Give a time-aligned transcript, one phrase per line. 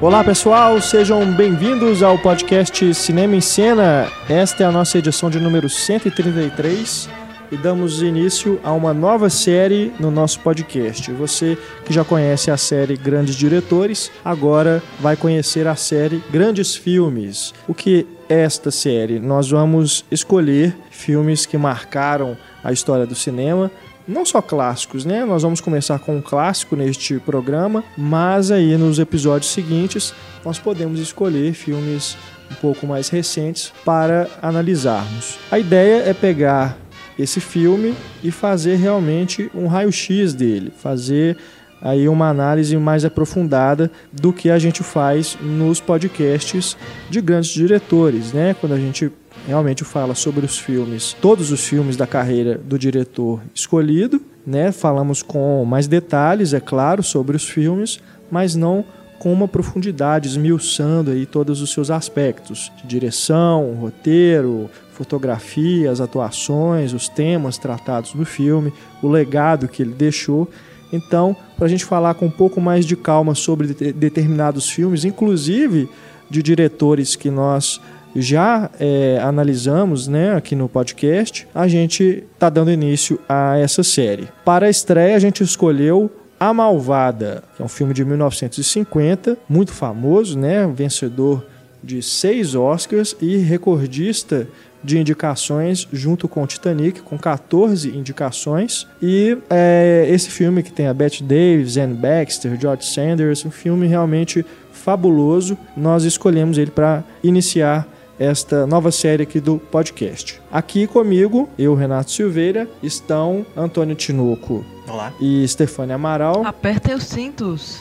[0.00, 4.10] Olá pessoal, sejam bem-vindos ao podcast Cinema em Cena.
[4.30, 7.06] Esta é a nossa edição de número 133
[7.52, 11.12] e damos início a uma nova série no nosso podcast.
[11.12, 17.52] Você que já conhece a série Grandes Diretores, agora vai conhecer a série Grandes Filmes.
[17.68, 19.18] O que é esta série?
[19.18, 23.70] Nós vamos escolher filmes que marcaram a história do cinema,
[24.10, 25.24] não só clássicos, né?
[25.24, 30.12] Nós vamos começar com um clássico neste programa, mas aí nos episódios seguintes
[30.44, 32.16] nós podemos escolher filmes
[32.50, 35.38] um pouco mais recentes para analisarmos.
[35.50, 36.76] A ideia é pegar
[37.18, 41.36] esse filme e fazer realmente um raio-x dele, fazer
[41.80, 46.76] aí uma análise mais aprofundada do que a gente faz nos podcasts
[47.08, 48.54] de grandes diretores, né?
[48.58, 49.10] Quando a gente
[49.46, 54.72] realmente fala sobre os filmes, todos os filmes da carreira do diretor escolhido, né?
[54.72, 58.84] Falamos com mais detalhes, é claro, sobre os filmes, mas não
[59.18, 66.94] com uma profundidade, esmiuçando aí todos os seus aspectos, de direção, roteiro, fotografia, as atuações,
[66.94, 70.48] os temas tratados no filme, o legado que ele deixou.
[70.90, 75.04] Então, para a gente falar com um pouco mais de calma sobre de determinados filmes,
[75.04, 75.86] inclusive
[76.30, 77.78] de diretores que nós
[78.14, 84.28] já é, analisamos né, aqui no podcast, a gente está dando início a essa série.
[84.44, 89.72] Para a estreia, a gente escolheu A Malvada, que é um filme de 1950, muito
[89.72, 91.44] famoso, né, vencedor
[91.82, 94.46] de seis Oscars e recordista
[94.82, 98.86] de indicações junto com o Titanic, com 14 indicações.
[99.00, 103.86] E é, esse filme que tem a Bette Davis, Anne Baxter, George Sanders, um filme
[103.86, 105.56] realmente fabuloso.
[105.76, 107.86] Nós escolhemos ele para iniciar
[108.20, 110.42] esta nova série aqui do podcast.
[110.52, 115.10] Aqui comigo, eu, Renato Silveira, estão Antônio Tinoco Olá.
[115.18, 116.44] e Stefania Amaral.
[116.44, 117.80] Apertem os cintos.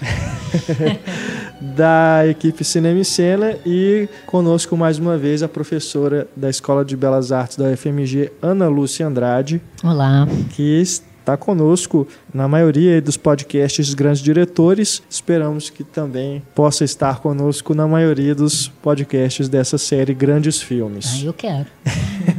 [1.59, 6.95] da equipe Cinema e Cena e conosco mais uma vez a professora da Escola de
[6.95, 9.61] Belas Artes da UFMG, Ana Lúcia Andrade.
[9.83, 10.25] Olá.
[10.55, 15.01] Que está conosco na maioria dos podcasts dos grandes diretores.
[15.09, 21.21] Esperamos que também possa estar conosco na maioria dos podcasts dessa série Grandes Filmes.
[21.21, 21.67] Ah, eu quero.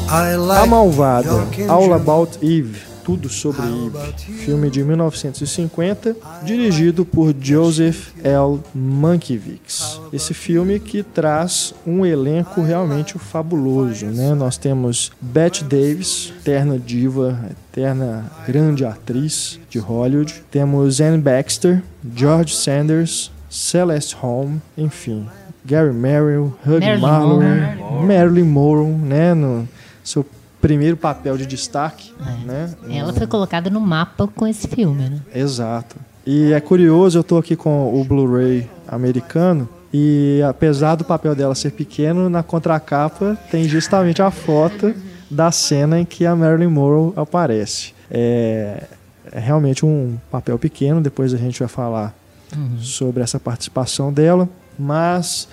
[0.10, 1.30] A Malvada,
[1.68, 6.14] All About Eve, tudo sobre Eve, filme de 1950,
[6.44, 8.60] dirigido por Joseph L.
[8.76, 10.02] Mankiewicz.
[10.12, 14.34] Esse filme que traz um elenco realmente fabuloso, né?
[14.34, 17.40] Nós temos Bette Davis, eterna diva,
[17.72, 20.44] eterna grande atriz de Hollywood.
[20.52, 21.82] Temos Anne Baxter,
[22.14, 25.26] George Sanders, Celeste Holm, enfim,
[25.64, 28.06] Gary Merrill, Hugh Marilyn Marlowe.
[28.06, 29.34] Marilyn Monroe, né?
[29.34, 29.66] No
[30.04, 30.26] seu
[30.62, 32.14] primeiro papel de destaque,
[32.46, 32.74] né?
[32.90, 35.22] Ela foi colocada no mapa com esse filme, né?
[35.34, 35.96] Exato.
[36.26, 41.56] E é curioso, eu tô aqui com o Blu-ray americano e apesar do papel dela
[41.56, 44.94] ser pequeno, na contracapa tem justamente a foto
[45.30, 47.94] da cena em que a Marilyn Monroe aparece.
[48.12, 48.84] É,
[49.32, 52.14] é realmente um papel pequeno, depois a gente vai falar
[52.80, 54.48] sobre essa participação dela,
[54.78, 55.48] mas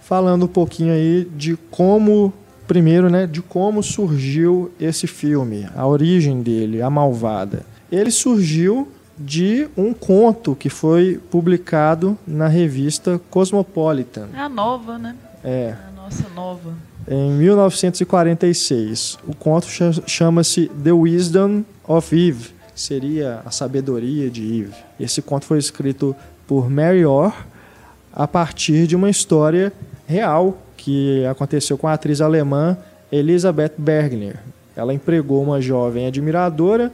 [0.00, 2.32] falando um pouquinho aí de como
[2.68, 7.66] primeiro, né, de como surgiu esse filme, a origem dele, A Malvada.
[7.90, 8.86] Ele surgiu
[9.18, 15.16] de um conto que foi publicado na revista Cosmopolitan, É a nova, né?
[15.42, 16.70] é, A nossa nova.
[17.10, 19.18] em 1946.
[19.26, 24.74] O conto cha- chama-se The Wisdom of Eve, que seria a sabedoria de Eve.
[25.00, 26.14] Esse conto foi escrito
[26.46, 27.32] por Mary Orr
[28.12, 29.72] a partir de uma história
[30.06, 30.58] real
[30.88, 32.74] que aconteceu com a atriz alemã
[33.12, 34.36] Elisabeth Bergner.
[34.74, 36.90] Ela empregou uma jovem admiradora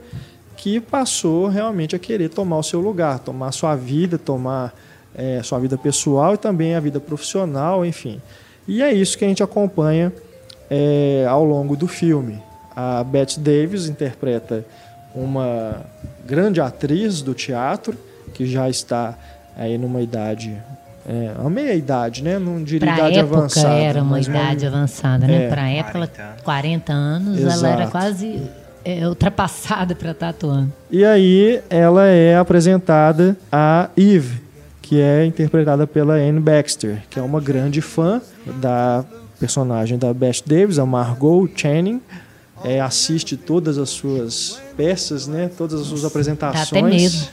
[0.56, 4.74] que passou realmente a querer tomar o seu lugar, tomar sua vida, tomar
[5.14, 8.20] eh, sua vida pessoal e também a vida profissional, enfim.
[8.66, 10.12] E é isso que a gente acompanha
[10.68, 12.42] eh, ao longo do filme.
[12.74, 14.66] A Bette Davis interpreta
[15.14, 15.86] uma
[16.26, 17.96] grande atriz do teatro
[18.32, 19.16] que já está
[19.56, 20.60] aí numa idade
[21.06, 22.38] É, uma meia-idade, né?
[22.38, 23.74] Não diria Pra idade época avançada.
[23.74, 25.44] era uma mas idade avançada, né?
[25.44, 25.48] É.
[25.48, 26.40] Pra época, ela, 40 anos.
[26.42, 27.90] 40 anos, ela era Exato.
[27.90, 28.42] quase
[28.84, 30.72] é, ultrapassada pra estar atuando.
[30.90, 34.40] E aí ela é apresentada a Eve,
[34.80, 38.20] que é interpretada pela Anne Baxter, que é uma grande fã
[38.60, 39.04] da
[39.38, 42.00] personagem da Bette Davis, a Margot Channing.
[42.64, 45.50] É, assiste todas as suas peças, né?
[45.56, 46.70] Todas as suas apresentações.
[46.70, 47.28] Dá até medo.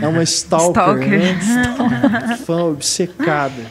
[0.00, 1.08] É uma stalker, Stalker.
[1.08, 2.36] né?
[2.46, 3.62] Fã obcecada.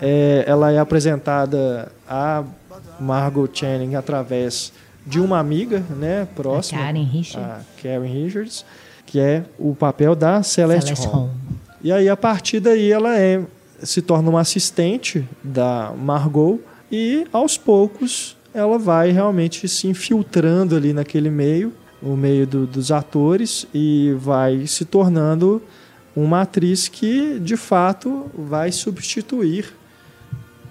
[0.00, 2.42] É, ela é apresentada a
[2.98, 4.72] Margot Channing através
[5.06, 7.36] de uma amiga, né, próxima, Karen Richards.
[7.48, 8.64] a Karen Richards,
[9.06, 11.06] que é o papel da Celeste, Celeste.
[11.06, 11.30] Holm.
[11.82, 13.42] E aí a partir daí ela é
[13.82, 16.60] se torna uma assistente da Margot
[16.90, 21.72] e aos poucos ela vai realmente se infiltrando ali naquele meio,
[22.02, 25.62] o meio do- dos atores e vai se tornando
[26.14, 29.72] uma atriz que de fato vai substituir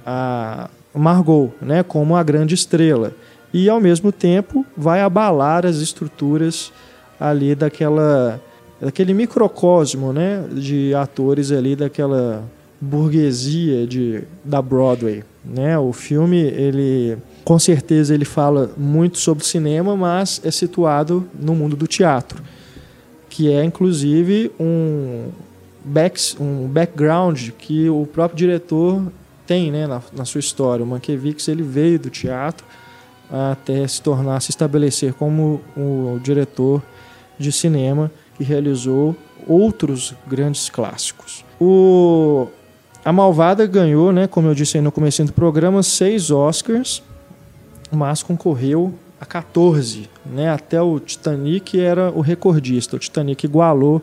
[0.05, 3.13] a Margot, né, como a grande estrela
[3.53, 6.71] e ao mesmo tempo vai abalar as estruturas
[7.19, 8.41] ali daquela
[8.79, 12.43] daquele microcosmo, né, de atores ali daquela
[12.79, 15.77] burguesia de da Broadway, né?
[15.77, 21.75] O filme ele com certeza ele fala muito sobre cinema, mas é situado no mundo
[21.75, 22.41] do teatro,
[23.29, 25.29] que é inclusive um
[25.83, 29.11] back, um background que o próprio diretor
[29.45, 30.83] tem, né, na, na sua história.
[30.83, 32.65] O Mankiewicz ele veio do teatro
[33.29, 36.81] até se tornar, se estabelecer como o diretor
[37.39, 39.15] de cinema que realizou
[39.47, 41.43] outros grandes clássicos.
[41.59, 42.47] O
[43.03, 47.01] a Malvada ganhou, né, como eu disse no começo do programa, seis Oscars,
[47.91, 52.95] mas concorreu a 14, né, até o Titanic era o recordista.
[52.95, 54.01] O Titanic igualou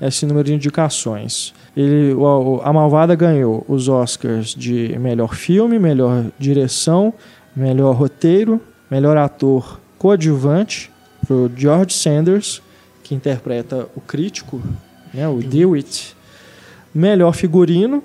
[0.00, 1.52] esse número de indicações.
[1.76, 7.12] Ele, o- o- a Malvada ganhou os Oscars de melhor filme, melhor direção,
[7.54, 8.60] melhor roteiro,
[8.90, 10.90] melhor ator coadjuvante
[11.26, 12.62] para o George Sanders,
[13.02, 14.60] que interpreta o crítico,
[15.12, 16.16] né, o DeWitt.
[16.94, 18.02] Melhor figurino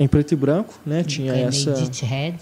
[0.00, 1.04] em preto e branco, né?
[1.04, 2.36] Tinha essa Edith Head.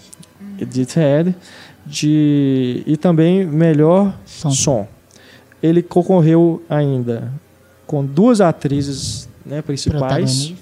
[0.59, 1.35] Edith Head
[1.85, 4.51] de e também melhor Som.
[4.51, 4.87] som.
[5.61, 7.31] Ele concorreu ainda
[7.85, 10.53] com duas atrizes né, principais,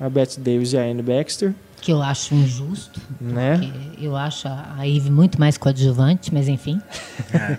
[0.00, 3.00] a Bette Davis e a Anne Baxter, Que eu acho injusto.
[3.20, 3.58] né?
[3.58, 6.80] porque Eu acho a Eve muito mais coadjuvante, mas enfim.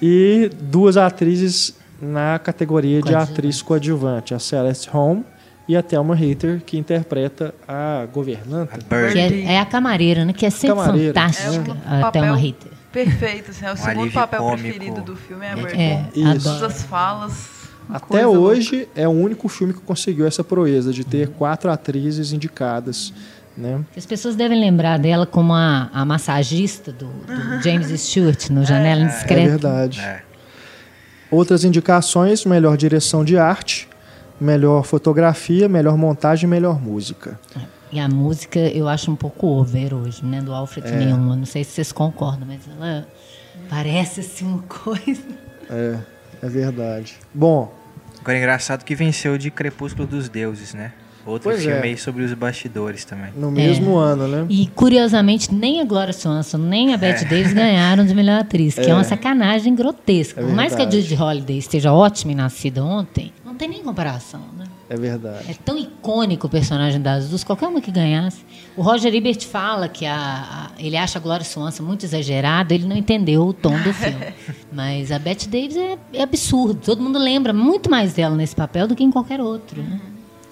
[0.00, 5.22] E duas atrizes na categoria de atriz coadjuvante, a Celeste Holm
[5.68, 8.76] e a Thelma Hater, que interpreta a governanta.
[8.76, 9.12] A.
[9.12, 10.32] Que é, é a camareira, né?
[10.32, 11.76] Que é sempre Camareira, fantástica.
[11.90, 12.72] É um a Thelma Hater.
[12.92, 14.62] Perfeito, assim, é o segundo alívio papel cômico.
[14.62, 15.80] preferido do filme, é a Bird.
[15.80, 16.04] É.
[16.14, 17.56] Todas as falas.
[17.88, 18.40] Até coisa louca.
[18.40, 23.12] hoje é o único filme que conseguiu essa proeza de ter quatro atrizes indicadas,
[23.56, 23.80] né?
[23.96, 29.02] As pessoas devem lembrar dela como a, a massagista do, do James Stewart no Janela
[29.02, 29.50] É Indiscreta.
[29.50, 30.00] verdade.
[30.00, 30.22] É.
[31.30, 33.88] Outras indicações: melhor direção de arte,
[34.40, 37.38] melhor fotografia, melhor montagem, melhor música.
[37.92, 40.40] E a música eu acho um pouco over hoje, né?
[40.40, 40.96] Do Alfred É.
[40.96, 41.38] Newman.
[41.38, 43.06] Não sei se vocês concordam, mas ela
[43.68, 45.22] parece assim uma coisa.
[45.70, 45.98] É,
[46.42, 47.16] é verdade.
[47.32, 47.72] Bom,
[48.20, 50.92] Agora, engraçado que venceu de Crepúsculo dos Deuses, né?
[51.26, 51.82] Outro Pois filme é.
[51.82, 53.32] aí sobre os bastidores também.
[53.36, 54.46] no mesmo ano, né?
[54.48, 58.88] E curiosamente, nem a Gloria Swanson, nem a Bette Davis ganharam de melhor atriz, que
[58.88, 60.40] é, uma sacanagem grotesca.
[60.40, 60.84] É Por mais que a.
[60.90, 64.66] Judy Holliday esteja ótima e nascida ontem, não tem nem comparação, né?
[64.88, 65.50] É verdade.
[65.50, 68.38] É tão icônico o personagem das duas, qualquer uma que ganhasse.
[68.76, 72.86] O Roger Ebert fala que a, a- ele acha a Gloria Swanson muito exagerada, ele
[72.86, 74.26] não entendeu o tom do filme.
[74.72, 76.78] Mas a Bette Davis é, é absurdo.
[76.84, 79.82] Todo mundo lembra muito mais dela nesse papel do que em qualquer outro.
[79.82, 79.98] Né?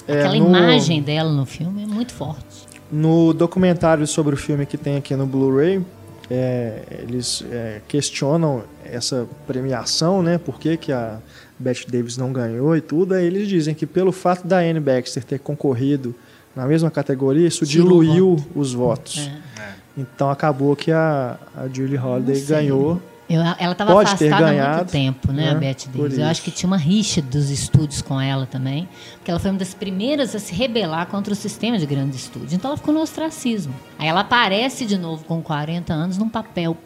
[0.06, 2.64] É, Aquela no- imagem dela no filme é muito forte.
[2.92, 5.84] No documentário sobre o filme que tem aqui no Blu-ray,
[6.30, 10.38] é, eles é, questionam essa premiação, né?
[10.38, 11.18] Por que, que a
[11.58, 13.14] Bette Davis não ganhou e tudo.
[13.14, 16.14] Aí eles dizem que pelo fato da Anne Baxter ter concorrido
[16.54, 19.30] na mesma categoria, isso Tirou diluiu os votos.
[19.58, 19.72] É.
[19.96, 22.56] Então acabou que a, a Julie Holliday sei.
[22.56, 23.00] ganhou.
[23.28, 23.92] Eu- ela estava
[24.28, 26.18] afastada há muito tempo, né, né, a por Davis.
[26.18, 29.58] Eu acho que tinha uma rixa dos estúdios com ela também, porque ela foi uma
[29.58, 32.52] das primeiras a se rebelar contra o sistema de grandes estúdios.
[32.52, 33.74] Então ela ficou no ostracismo.
[33.98, 36.76] Aí ela aparece de novo com 40 anos num papel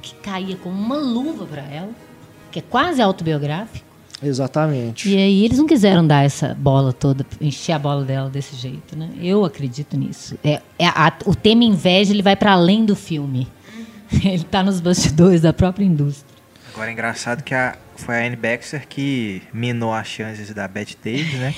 [0.00, 1.90] que caía como uma luva para ela,
[2.52, 3.84] que é quase autobiográfico.
[4.22, 5.10] Exatamente.
[5.10, 8.96] E aí eles não quiseram dar essa bola toda, encher a bola dela desse jeito,
[8.96, 9.10] né?
[9.20, 10.38] Eu acredito nisso.
[10.42, 13.46] É, é a- o tema inveja ele vai para além do filme.
[14.24, 16.34] Ele está nos bastidores da própria indústria.
[16.74, 20.94] Agora é engraçado que a, foi a Anne Baxter que minou as chances da Bette
[21.02, 21.54] Davis, né?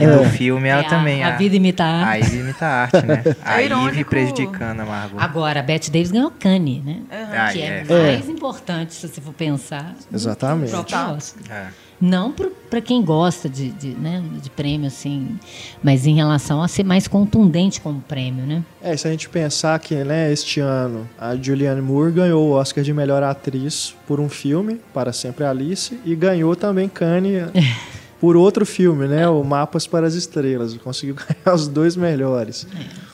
[0.00, 1.22] E no filme ela É, a- também.
[1.22, 2.26] A, vida imita a A arte.
[2.26, 3.22] Ivy imita a arte, né?
[3.44, 4.10] A É Ivy irônico.
[4.10, 5.20] prejudicando a Margot.
[5.20, 7.02] Agora, a Bette Davis ganhou Cannes, né?
[7.10, 7.92] Ah, que é, é.
[8.16, 9.94] mais importante, se você for pensar.
[10.12, 10.70] Exatamente.
[10.70, 11.12] próprio Tá.
[11.12, 11.42] Oscar.
[11.56, 11.66] É.
[12.00, 12.32] Não
[12.70, 15.38] para quem gosta de, de, né, de prêmio, assim,
[15.82, 18.62] mas em relação a ser mais contundente como prêmio, né?
[18.80, 22.84] É, se a gente pensar que, né, este ano a Julianne Moore ganhou o Oscar
[22.84, 27.44] de melhor atriz por um filme, Para Sempre Alice, e ganhou também Cannes
[28.20, 30.76] por outro filme, né, o Mapas para as Estrelas.
[30.76, 32.66] Conseguiu ganhar os dois melhores.
[32.72, 33.07] É,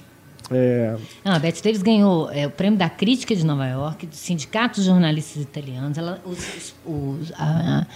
[1.25, 4.81] Não, a Bette Davis ganhou é, o prêmio da crítica de Nova York, do Sindicato
[4.81, 5.97] de Jornalistas Italianos.
[5.97, 7.87] Ela, os- os- a-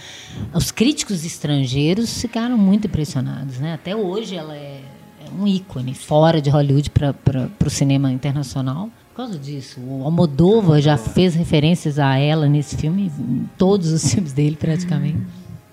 [0.53, 3.59] a- os críticos estrangeiros ficaram muito impressionados.
[3.59, 3.73] Né?
[3.73, 4.81] Até hoje ela é,
[5.25, 7.15] é um ícone fora de Hollywood para
[7.65, 8.89] o cinema internacional.
[9.13, 14.01] Por causa disso, o Almodóvar já fez referências a ela nesse filme, em todos os
[14.13, 15.17] filmes dele praticamente.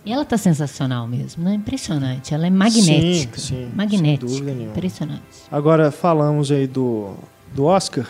[0.06, 1.54] E ela está sensacional mesmo, né?
[1.54, 2.32] Impressionante.
[2.32, 3.40] Ela é magnética.
[3.40, 4.28] Sim, sim, magnética.
[4.28, 4.70] sem dúvida nenhuma.
[4.70, 5.22] Impressionante.
[5.50, 7.14] Agora falamos aí do,
[7.52, 8.06] do Oscar,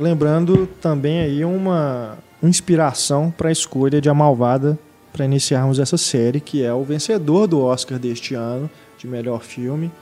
[0.00, 4.76] lembrando também aí uma inspiração para a escolha de A Malvada
[5.12, 8.68] para iniciarmos essa série, que é o vencedor do Oscar deste ano,
[8.98, 9.92] de melhor filme,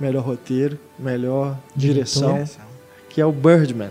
[0.00, 2.64] melhor roteiro, melhor direção, Direção.
[3.10, 3.90] que é o Birdman.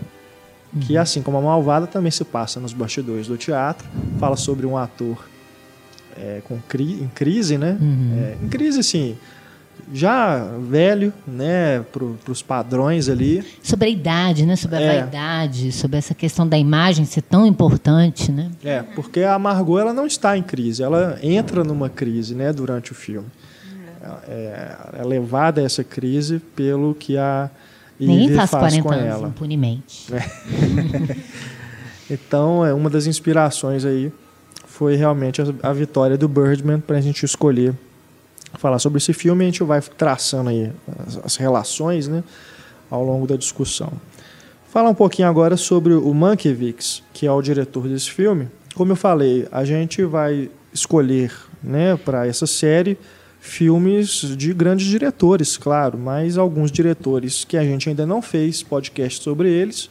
[0.80, 3.88] Que assim como A Malvada também se passa nos bastidores do teatro,
[4.18, 5.24] fala sobre um ator
[6.18, 7.78] é, com cri em crise, né?
[7.80, 9.16] É, em crise, assim,
[9.92, 13.42] já velho, né, para os padrões ali.
[13.62, 14.56] Sobre a idade, né?
[14.56, 15.00] Sobre a É.
[15.00, 18.50] vaidade, sobre essa questão da imagem ser tão importante, né?
[18.64, 22.92] É, porque a Margot ela não está em crise, ela entra numa crise, né, durante
[22.92, 23.28] o filme.
[24.28, 27.50] É, é levada a essa crise pelo que a
[28.00, 29.26] Ninguém Ivy faz faz 40 com anos ela.
[29.26, 29.28] É.
[29.30, 30.06] impunemente.
[32.10, 34.10] Então, é uma das inspirações aí
[34.78, 37.74] foi realmente a, a vitória do Birdman para a gente escolher
[38.58, 39.42] falar sobre esse filme.
[39.42, 40.70] A gente vai traçando aí
[41.04, 42.22] as, as relações, né,
[42.88, 43.92] ao longo da discussão.
[44.70, 48.46] Falar um pouquinho agora sobre o Mankiewicz, que é o diretor desse filme.
[48.76, 52.96] Como eu falei, a gente vai escolher, né, para essa série
[53.40, 59.24] filmes de grandes diretores, claro, mas alguns diretores que a gente ainda não fez podcast
[59.24, 59.90] sobre eles.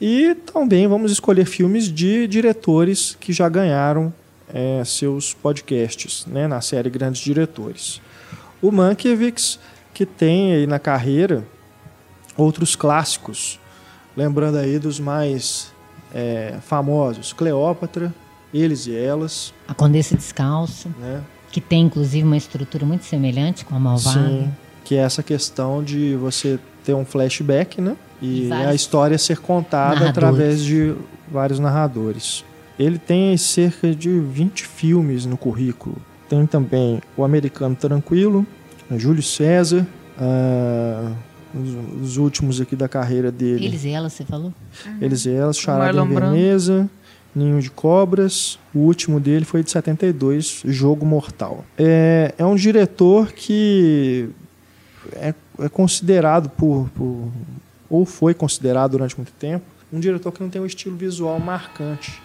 [0.00, 4.12] E também vamos escolher filmes de diretores que já ganharam
[4.52, 8.00] eh, seus podcasts né, na série Grandes Diretores.
[8.60, 9.58] O Mankiewicz,
[9.92, 11.44] que tem aí na carreira
[12.36, 13.60] outros clássicos,
[14.16, 15.72] lembrando aí dos mais
[16.12, 18.12] eh, famosos, Cleópatra,
[18.52, 21.22] Eles e Elas, A Condessa Descalça, né?
[21.52, 24.28] que tem inclusive uma estrutura muito semelhante com a Malvada.
[24.28, 24.52] Sim,
[24.84, 27.96] que é essa questão de você ter um flashback, né?
[28.24, 30.10] E vários a história ser contada narradores.
[30.16, 30.94] através de
[31.30, 32.44] vários narradores.
[32.78, 35.96] Ele tem cerca de 20 filmes no currículo.
[36.28, 38.44] Tem também O Americano Tranquilo,
[38.96, 39.86] Júlio César,
[40.18, 41.12] ah,
[41.54, 43.66] os, os últimos aqui da carreira dele.
[43.66, 44.52] Eles e elas, você falou?
[45.00, 46.08] Eles e Elas, Charada em.
[46.08, 46.90] Veneza,
[47.34, 48.58] Ninho de Cobras.
[48.74, 51.64] O último dele foi de 72, Jogo Mortal.
[51.78, 54.28] É, é um diretor que
[55.12, 57.28] é, é considerado por, por-
[57.94, 62.20] ou foi considerado durante muito tempo, um diretor que não tem um estilo visual marcante,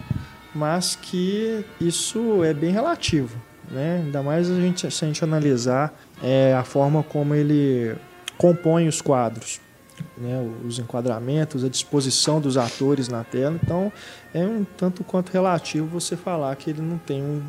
[0.56, 3.38] mas que isso é bem relativo,
[3.70, 4.02] né?
[4.04, 7.96] Ainda mais a gente, se a gente analisar é, a forma como ele
[8.36, 9.62] compõe os quadros,
[10.18, 10.44] né?
[10.66, 13.60] Os enquadramentos, a disposição dos atores na tela.
[13.62, 13.94] Então,
[14.34, 17.44] é um tanto quanto relativo você falar que ele não tem um,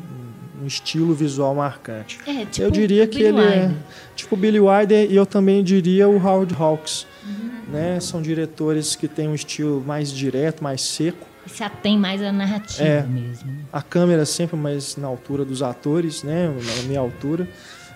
[0.61, 2.19] um estilo visual marcante.
[2.27, 3.71] É, tipo eu diria que Billy ele é
[4.15, 7.07] tipo Billy Wilder e eu também diria o Howard Hawks.
[7.71, 7.99] Né?
[7.99, 11.25] São diretores que têm um estilo mais direto, mais seco.
[11.47, 13.01] Se atém mais à narrativa É.
[13.03, 13.51] mesmo.
[13.71, 16.47] A câmera sempre mais na altura dos atores, né?
[16.77, 17.47] na minha altura.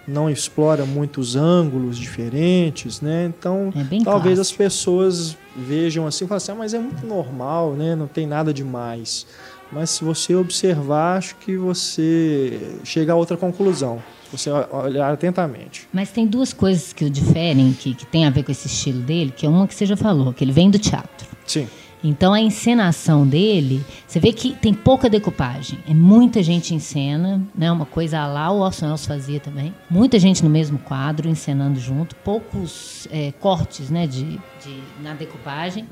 [0.08, 3.26] Não explora muitos ângulos diferentes, né?
[3.26, 4.58] Então, É talvez as clássico.
[4.60, 7.96] pessoas vejam assim e falem assim, ah, mas é muito normal, né?
[7.96, 9.26] Não tem nada demais.
[9.72, 14.02] Mas se você observar, acho que você chega a outra conclusão.
[14.32, 15.88] Se você olhar atentamente.
[15.94, 19.00] Mas tem duas coisas que o diferem, que, que tem a ver com esse estilo
[19.02, 21.28] dele, que é uma que você já falou, que ele vem do teatro.
[21.46, 21.68] Sim.
[22.04, 25.80] Então a encenação dele, você vê que tem pouca decupagem.
[25.88, 27.72] É muita gente em cena, né?
[27.72, 29.74] Uma coisa lá o Orson Welles fazia também.
[29.90, 32.16] Muita gente no mesmo quadro, encenando junto.
[32.18, 34.06] Poucos é, cortes, né?
[34.06, 35.88] De, de- na decupagem.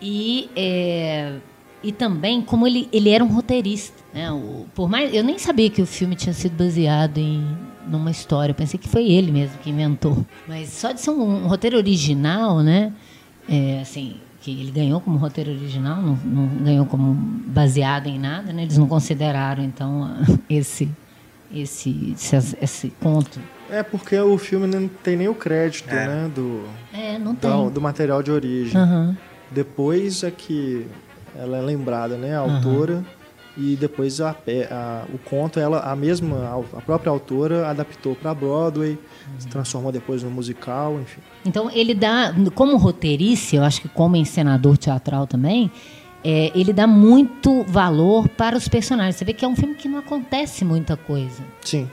[0.00, 1.38] E, é,
[1.82, 3.96] e também como ele, ele era um roteirista.
[4.12, 4.30] Né?
[4.32, 7.44] O- por mais, eu nem sabia que o filme tinha sido baseado em
[7.86, 8.50] numa história.
[8.50, 10.24] Eu pensei que foi ele mesmo que inventou.
[10.46, 12.92] Mas só de ser um, um roteiro original, né?
[13.48, 18.52] É, assim, que ele ganhou como roteiro original, não, não ganhou como baseado em nada,
[18.52, 18.62] né?
[18.62, 20.06] Eles não consideraram então
[20.50, 20.88] esse
[21.50, 23.40] esse esse, esse conto.
[23.70, 26.06] É porque o filme não tem nem o crédito, É.
[26.06, 26.30] né?
[26.34, 27.50] Do, É, não tem.
[27.50, 28.78] do, do material de origem.
[28.78, 29.16] Aham.
[29.50, 30.86] Depois é que
[31.36, 32.36] ela é lembrada, né?
[32.36, 33.04] A autora.
[33.60, 34.30] E depois a,
[34.70, 38.96] a- o conto, ela, a mesma, a própria autora adaptou para Broadway,
[39.36, 41.20] se transformou depois no musical, enfim.
[41.44, 45.72] Então ele dá, como roteirista, eu acho que como encenador teatral também,
[46.22, 49.16] é, ele dá muito valor para os personagens.
[49.16, 51.42] Você vê que é um filme que não acontece muita coisa.
[51.64, 51.90] Sim.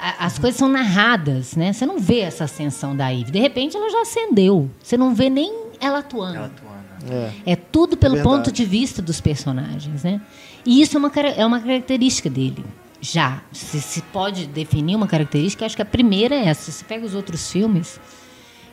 [0.00, 1.72] A- As coisas são narradas, né?
[1.72, 3.32] Você não vê essa ascensão da Ivy.
[3.32, 4.70] De repente ela já acendeu.
[4.80, 6.36] Você não vê nem ela atuando.
[6.36, 6.79] Ela atuando.
[7.08, 7.52] É.
[7.52, 8.36] É tudo pelo verdade.
[8.36, 10.20] ponto de vista dos personagens, né?
[10.64, 12.64] E isso é uma, é uma característica dele.
[13.00, 13.42] Já.
[13.52, 16.70] Se, se pode definir uma característica, acho que a primeira é essa.
[16.70, 17.98] Se você pega os outros filmes,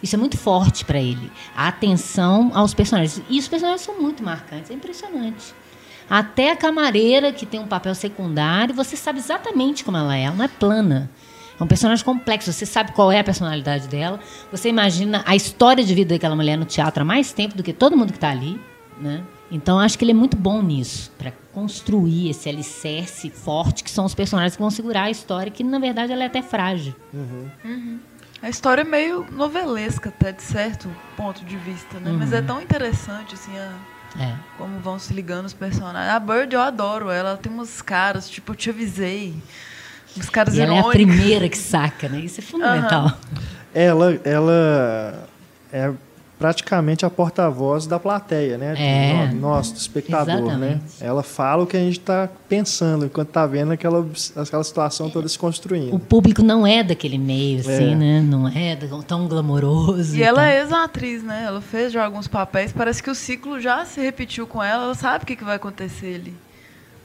[0.01, 1.31] isso é muito forte para ele.
[1.55, 3.22] A atenção aos personagens.
[3.29, 5.53] E os personagens são muito marcantes, é impressionante.
[6.10, 10.24] Até a camareira, que tem um papel secundário, você sabe exatamente como ela é.
[10.24, 11.10] Ela não é plana.
[11.59, 12.51] É um personagem complexo.
[12.53, 14.19] Você sabe qual é a personalidade dela.
[14.51, 17.73] Você imagina a história de vida daquela mulher no teatro há mais tempo do que
[17.73, 18.59] todo mundo que está ali.
[18.99, 19.23] Né?
[19.51, 24.05] Então, acho que ele é muito bom nisso, para construir esse alicerce forte, que são
[24.05, 26.93] os personagens que vão segurar a história, que na verdade ela é até frágil.
[28.41, 32.11] A história é meio novelesca, até de certo ponto de vista, né?
[32.11, 33.73] Mas é tão interessante, assim, a-
[34.21, 34.35] É.
[34.57, 36.11] como vão se ligando os personagens.
[36.13, 39.35] A Bird eu adoro ela, ela tem umas caras, tipo, eu te avisei.
[40.17, 42.19] Uns caras E ela é a primeira que saca, né?
[42.21, 43.12] Isso é fundamental.
[43.74, 45.27] Ela, ela
[45.71, 45.91] é
[46.39, 48.75] praticamente a porta-voz da plateia, né?
[48.77, 49.27] É.
[49.33, 50.41] No- Nós, do espectador, né?
[50.43, 50.83] Exatamente.
[51.01, 54.05] Ela fala o que a gente está pensando enquanto está vendo aquela,
[54.36, 55.97] aquela situação toda se O construindo.
[56.00, 57.95] público não é daquele meio, assim, É.
[57.95, 58.21] né?
[58.21, 60.15] Não é tão glamouroso.
[60.15, 60.45] E ela tal.
[60.45, 61.43] é ex-atriz, né?
[61.47, 62.71] Ela fez já alguns papéis.
[62.71, 64.83] Parece que o ciclo já se repetiu com ela.
[64.83, 66.36] Ela sabe o que, que vai acontecer ali.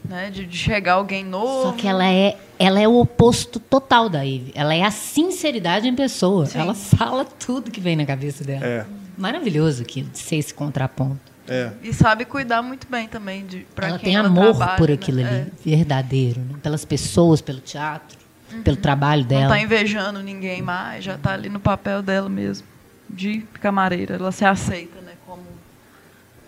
[0.05, 0.29] Né?
[0.29, 1.69] De, de chegar alguém novo.
[1.69, 4.51] Só que ela é, ela é o oposto total da Ivy.
[4.53, 6.45] Ela é a sinceridade em pessoa.
[6.45, 6.59] Sim.
[6.59, 8.65] Ela fala tudo que vem na cabeça dela.
[8.65, 8.85] É,
[9.17, 11.19] Maravilhoso aquilo, de ser esse contraponto.
[11.47, 11.71] é.
[11.83, 14.87] E sabe cuidar muito bem também de pra ela quem tem ela amor trabalha, por
[14.89, 14.93] né?
[14.95, 15.47] aquilo ali, É.
[15.63, 16.39] verdadeiro.
[16.41, 16.55] né?
[16.63, 18.17] Pelas pessoas, pelo teatro,
[18.63, 19.49] pelo trabalho Não dela.
[19.49, 22.67] tá invejando ninguém mais, já tá ali no papel dela mesmo.
[23.09, 24.15] De camareira.
[24.15, 25.11] Ela se aceita, né?
[25.27, 25.43] Como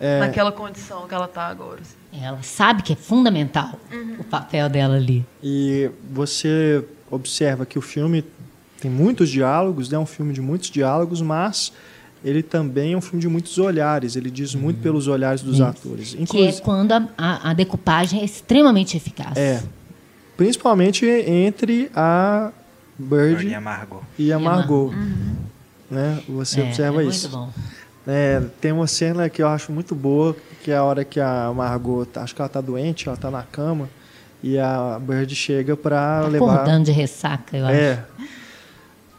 [0.00, 1.80] É, naquela condição que ela tá agora.
[1.80, 1.94] assim.
[2.22, 3.78] Ela sabe que é fundamental
[4.18, 5.24] o papel dela ali.
[5.42, 8.24] E você observa que o filme
[8.80, 11.72] tem muitos diálogos, é um filme de muitos diálogos, mas
[12.24, 14.16] ele também é um filme de muitos olhares.
[14.16, 15.64] Ele diz muito pelos olhares dos Isso.
[15.64, 16.10] atores.
[16.12, 19.36] Que é Inclusive, quando a, a- a decupagem é extremamente eficaz.
[19.36, 19.62] é,
[20.36, 22.50] principalmente entre a
[22.98, 24.02] Bird e a Margot.
[24.18, 24.92] e a E a Mar- Margot.
[25.90, 26.20] Né?
[26.28, 27.28] Você É, observa é isso.
[27.30, 27.62] Muito bom.
[28.06, 31.52] É, tem uma cena que eu acho muito boa, que é a hora que a
[31.54, 33.88] Margot, tá- acho que ela tá doente, ela tá na cama,
[34.42, 37.74] e a Bird chega para levar Acordando de ressaca, eu acho.
[37.74, 38.04] é,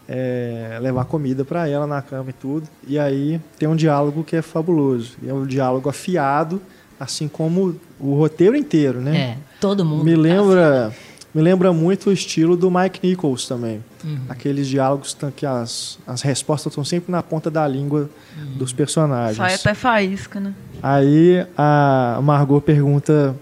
[0.07, 2.67] é, levar comida para ela na cama e tudo.
[2.87, 5.17] E aí tem um diálogo que é fabuloso.
[5.25, 6.61] É um diálogo afiado,
[6.99, 9.17] assim como o roteiro inteiro, né?
[9.17, 10.03] É, todo mundo.
[10.05, 10.93] Me lembra,
[11.33, 13.83] me lembra muito o estilo do Mike Nichols também.
[14.03, 14.19] Uhum.
[14.29, 18.57] Aqueles diálogos tão- que as, as respostas estão sempre na ponta da língua Uhum.
[18.57, 19.37] dos personagens.
[19.37, 20.53] Sai até faísca, né?
[20.81, 23.35] Aí a Margot pergunta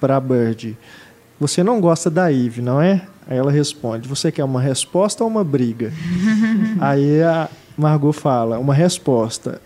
[0.00, 0.76] para Bird:
[1.40, 3.02] Você não gosta da Eve, não é?
[3.26, 5.92] Aí ela responde: Você quer uma resposta ou uma briga?
[6.80, 9.60] Aí a Margot fala: Uma resposta.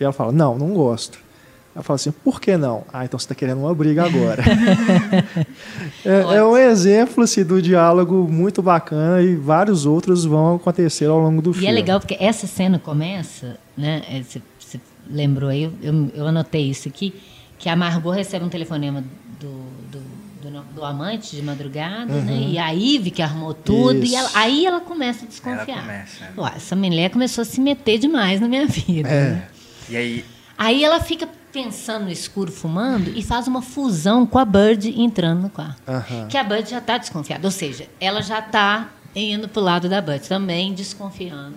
[0.00, 1.18] E ela fala: Não, não gosto.
[1.78, 2.82] Ela fala assim: Por que não?
[2.92, 4.42] Ah, então você está querendo uma briga agora.
[6.04, 11.18] é, é um exemplo assim, do diálogo muito bacana e vários outros vão acontecer ao
[11.20, 11.68] longo do E filme.
[11.68, 14.02] é legal porque essa cena começa, né?
[14.10, 17.14] é, Você você lembrou aí, eu, eu anotei isso aqui,
[17.58, 19.02] que a Margot recebe um telefonema
[19.40, 19.48] do,
[19.90, 22.48] do, do, do amante de madrugada, né?
[22.50, 24.02] E a Ive que armou tudo, Uhum.
[24.02, 24.12] Isso.
[24.12, 25.68] e ela- aí ela começa a desconfiar.
[25.78, 26.30] Ela começa, né?
[26.36, 29.08] Ué, essa mulher começou a se meter demais na minha vida.
[29.08, 29.30] É.
[29.30, 29.48] né?
[29.88, 30.24] E aí,
[30.58, 31.28] Aí ela fica
[31.62, 35.80] pensando no escuro, fumando, e faz uma fusão com a Bird entrando no quarto.
[36.28, 37.44] Que a Bird já está desconfiada.
[37.46, 41.54] Ou seja, ela já está indo pro lado da Bird, também desconfiando.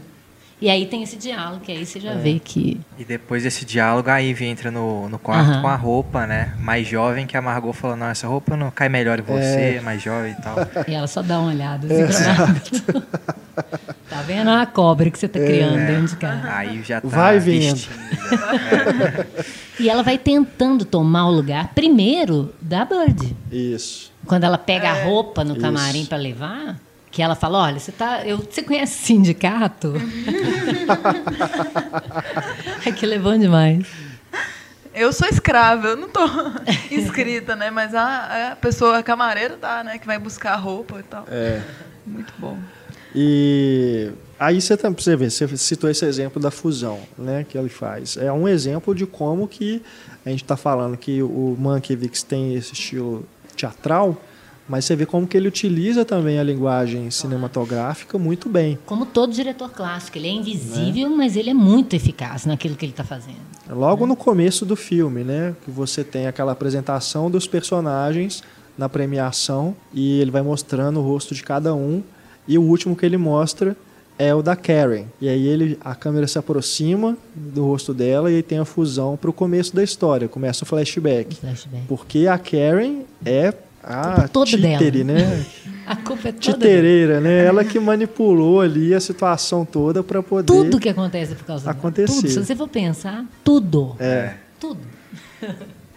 [0.60, 2.02] E aí tem esse diálogo, que aí você É.
[2.02, 2.80] já vê que.
[2.98, 6.54] e depois desse diálogo, a Ivy entra no, no quarto com a roupa, né?
[6.60, 9.82] Mais jovem, que a Margot falou, não, essa roupa não cai melhor em você, É.
[9.82, 10.56] mais jovem e tal.
[10.88, 12.62] E ela só dá uma olhada assim nada.
[14.12, 16.52] Tá vendo a cobra que você tá criando dentro de casa?
[16.52, 17.80] Aí já tá Vai vendo.
[19.80, 23.34] E ela vai tentando tomar o lugar primeiro da Bird.
[23.50, 24.12] Isso.
[24.26, 25.62] Quando ela pega a roupa no Isso.
[25.62, 26.78] camarim para levar,
[27.10, 29.94] que ela fala, olha, você tá, eu, você conhece sindicato?
[32.86, 33.88] Aquilo é bom demais.
[34.94, 36.20] Eu sou escrava, eu não tô
[36.92, 37.72] inscrita, né?
[37.72, 39.98] Mas a, a pessoa, a camareira tá, né?
[39.98, 41.24] Que vai buscar roupa e tal.
[41.30, 41.62] É.
[42.06, 42.58] Muito bom.
[43.14, 48.18] E aí você, você vê, você citou esse exemplo da fusão, né, que ele faz.
[48.18, 49.82] É um exemplo de como que
[50.26, 54.20] a gente está falando que o Mankiewicz tem esse estilo teatral,
[54.68, 58.78] mas você vê como que ele utiliza também a linguagem cinematográfica muito bem.
[58.86, 62.94] Como todo diretor clássico, ele é invisível, mas ele é muito eficaz naquilo que ele
[62.94, 63.42] está fazendo.
[63.70, 68.44] Logo no começo do filme, né, que você tem aquela apresentação dos personagens
[68.78, 72.02] na premiação e ele vai mostrando o rosto de cada um
[72.48, 73.76] e o último que ele mostra
[74.18, 75.06] é o da Karen.
[75.20, 79.18] E aí ele, a câmera se aproxima do rosto dela e aí tem a fusão
[79.18, 81.36] para o começo da história, começa o flashback.
[81.36, 81.86] Flashback.
[81.88, 85.20] Porque a Karen é a toda títere, dela.
[85.20, 85.46] né?
[85.84, 86.54] A culpa é toda.
[86.54, 87.44] Titereira, né?
[87.44, 91.66] Ela que manipulou ali a situação toda para poder Tudo que acontece é por causa
[91.66, 91.76] dela.
[91.76, 92.14] Acontecer.
[92.14, 92.30] Tudo.
[92.30, 93.96] Se você for pensar, tudo.
[94.00, 94.36] É.
[94.60, 94.80] Tudo.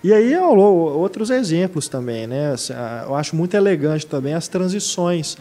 [0.02, 2.52] E aí outros exemplos também, né?
[2.52, 2.72] Assim,
[3.06, 5.36] Eu acho muito elegante também as transições.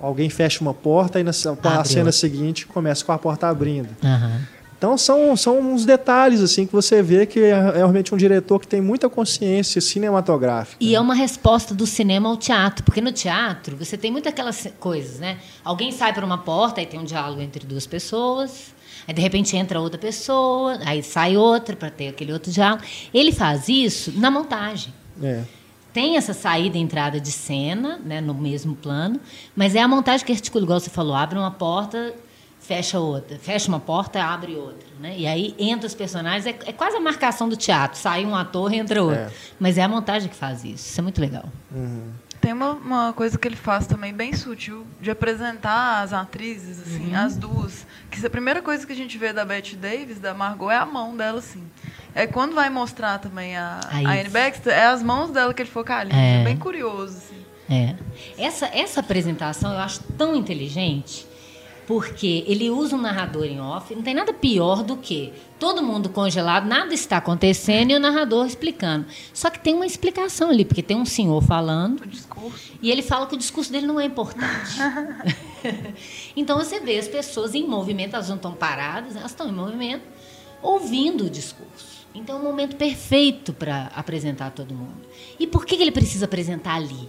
[0.00, 3.88] Alguém fecha uma porta e na a cena seguinte começa com a porta abrindo.
[4.02, 4.46] Aham.
[4.78, 8.60] Então são, são uns detalhes assim que você vê que é é realmente um diretor
[8.60, 10.76] que tem muita consciência cinematográfica.
[10.78, 14.68] E é uma resposta do cinema ao teatro, porque no teatro você tem muitas aquelas
[14.78, 15.38] coisas, né?
[15.64, 18.72] Alguém sai por uma porta, aí tem um diálogo entre duas pessoas,
[19.06, 22.84] aí de repente entra outra pessoa, aí sai outra para ter aquele outro diálogo.
[23.12, 24.94] Ele faz isso na montagem.
[25.20, 25.42] É.
[25.92, 29.20] Tem essa saída e entrada de cena, né, no mesmo plano,
[29.56, 32.14] mas é a montagem que articula, igual você falou, abre uma porta,
[32.60, 35.14] fecha outra, fecha uma porta, abre outra, né?
[35.16, 38.72] E aí entra os personagens, é, é quase a marcação do teatro, sai um ator,
[38.72, 39.18] entra outro.
[39.18, 39.30] É.
[39.58, 40.86] Mas é a montagem que faz isso.
[40.90, 41.44] Isso é muito legal.
[42.48, 47.14] Tem uma, uma coisa que ele faz também bem sutil, de apresentar as atrizes, assim,
[47.14, 47.86] as duas.
[48.10, 50.86] Que a primeira coisa que a gente vê da Bette Davis, da Margot, é a
[50.86, 51.62] mão dela, assim.
[52.14, 54.12] É quando vai mostrar também a, A a.
[54.14, 56.16] Anne Baxter, é as mãos dela que ele focaliza.
[56.16, 56.40] É.
[56.40, 57.44] É bem curioso, assim.
[57.68, 57.94] É.
[58.38, 61.26] Essa, essa apresentação eu acho tão inteligente,
[61.88, 63.94] porque ele usa um narrador em off.
[63.94, 68.46] Não tem nada pior do que todo mundo congelado, nada está acontecendo e o narrador
[68.46, 69.06] explicando.
[69.32, 72.02] Só que tem uma explicação ali, porque tem um senhor falando
[72.82, 74.76] e ele fala que o discurso dele não é importante.
[76.36, 80.04] então você vê as pessoas em movimento, elas não estão paradas, elas estão em movimento,
[80.60, 82.06] ouvindo o discurso.
[82.14, 85.08] Então é um momento perfeito para apresentar todo mundo.
[85.40, 87.08] E por que ele precisa apresentar ali?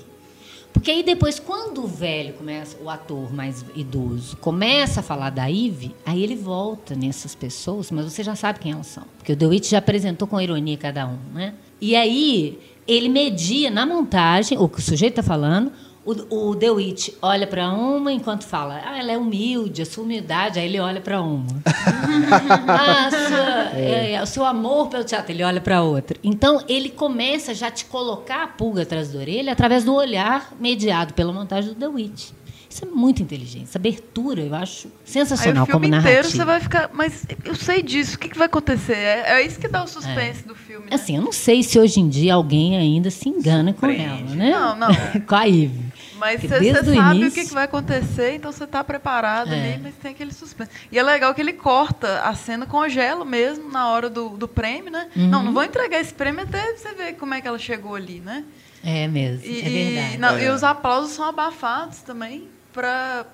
[0.74, 5.50] Porque aí depois, quando o velho começa, o ator mais idoso, começa a falar da
[5.50, 9.04] Ive, aí ele volta nessas pessoas, mas você já sabe quem elas são.
[9.18, 11.54] Porque o DeWitt já apresentou com ironia cada um, né?
[11.82, 15.72] E aí ele media na montagem o que o sujeito está falando.
[16.10, 20.58] O, o DeWitt olha para uma enquanto fala, ah, ela é humilde, a sua humildade,
[20.58, 21.46] aí ele olha para uma.
[22.68, 26.18] ah, sua- é, o seu amor pelo teatro, ele olha para outra.
[26.24, 30.52] Então, ele começa já a te colocar a pulga atrás da orelha através do olhar
[30.60, 32.32] mediado pela montagem do The Witch.
[32.70, 33.64] Isso é muito inteligente.
[33.64, 36.92] Essa abertura, eu acho Aí sensacional o filme como inteiro você vai ficar.
[36.94, 38.96] Mas eu sei disso, o que, que vai acontecer?
[38.96, 40.86] É, é isso que dá o suspense do filme.
[40.86, 40.92] Né?
[40.96, 44.34] Assim, eu não sei se hoje em dia alguém ainda se engana com Surpreende.
[44.34, 44.52] ela, né?
[44.52, 44.90] Não, não.
[45.28, 45.89] com a Ivy.
[46.20, 49.74] Mas você o sabe o início- que, que vai acontecer, então você está preparado É.
[49.74, 50.70] ali, mas tem aquele suspense.
[50.92, 54.92] E é legal que ele corta a cena, congela mesmo na hora do, do prêmio,
[54.92, 55.08] né?
[55.16, 55.28] Uhum.
[55.30, 58.20] Não, não vou entregar esse prêmio até você ver como é que ela chegou ali,
[58.20, 58.44] né?
[58.84, 60.16] É mesmo, E, é verdade.
[60.16, 60.46] e, não, É.
[60.46, 63.26] e os aplausos são abafados também para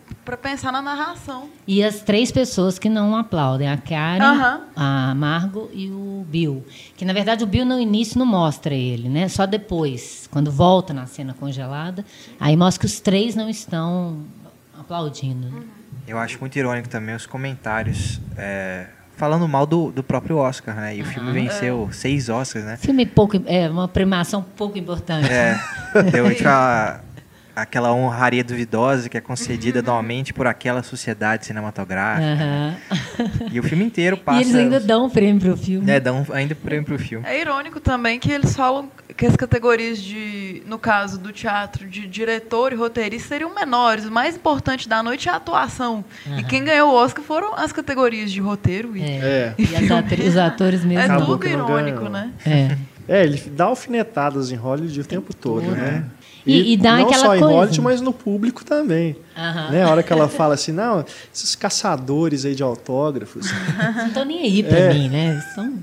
[0.42, 1.50] pensar na narração.
[1.68, 4.62] E as três pessoas que não aplaudem, a Karen, Aham.
[4.76, 6.66] a Margot e o Bill.
[6.96, 9.28] Que na verdade o Bill no início não mostra ele, né?
[9.28, 12.04] Só depois, quando volta na cena congelada,
[12.40, 14.20] aí mostra que os três não estão
[14.80, 15.50] aplaudindo.
[15.50, 15.62] né?
[16.08, 20.96] Eu acho muito irônico também os comentários é, falando mal do, do próprio Oscar, né?
[20.96, 22.78] E o filme venceu seis Oscars, né?
[22.78, 25.28] Filme pouco, é uma premiação pouco importante.
[25.30, 25.58] É,
[26.12, 27.02] deu aquela,
[27.56, 32.26] aquela honraria duvidosa que é concedida anualmente por aquela sociedade cinematográfica.
[32.34, 32.76] Aham.
[33.52, 34.40] E o filme inteiro passa.
[34.40, 35.90] E eles ainda dão um prêmio pro filme.
[35.90, 37.26] É, dão ainda prêmio pro filme.
[37.28, 42.06] É irônico também que eles falam que as categorias de, no caso do teatro, de
[42.08, 44.06] diretor e roteirista seriam menores.
[44.06, 46.04] O mais importante da noite é a atuação.
[46.38, 49.06] E quem ganhou o Oscar foram as categorias de roteiro e É.
[49.06, 49.56] É.
[49.58, 51.00] E atri- os atores mesmo.
[51.00, 52.32] É Acabou tudo irônico, né?
[52.46, 52.76] É.
[53.08, 56.04] É, ele dá alfinetadas em Hollywood o tempo todo, né?
[56.46, 57.54] E- e dá não aquela só em coisa.
[57.56, 59.16] Hollywood, mas no público também.
[59.36, 59.72] Aham.
[59.72, 59.84] Né?
[59.84, 61.04] A hora que ela fala assim, não,
[61.34, 63.48] esses caçadores aí de autógrafos.
[63.98, 64.94] Não estão nem aí pra É.
[64.94, 65.44] mim, né?
[65.56, 65.74] São...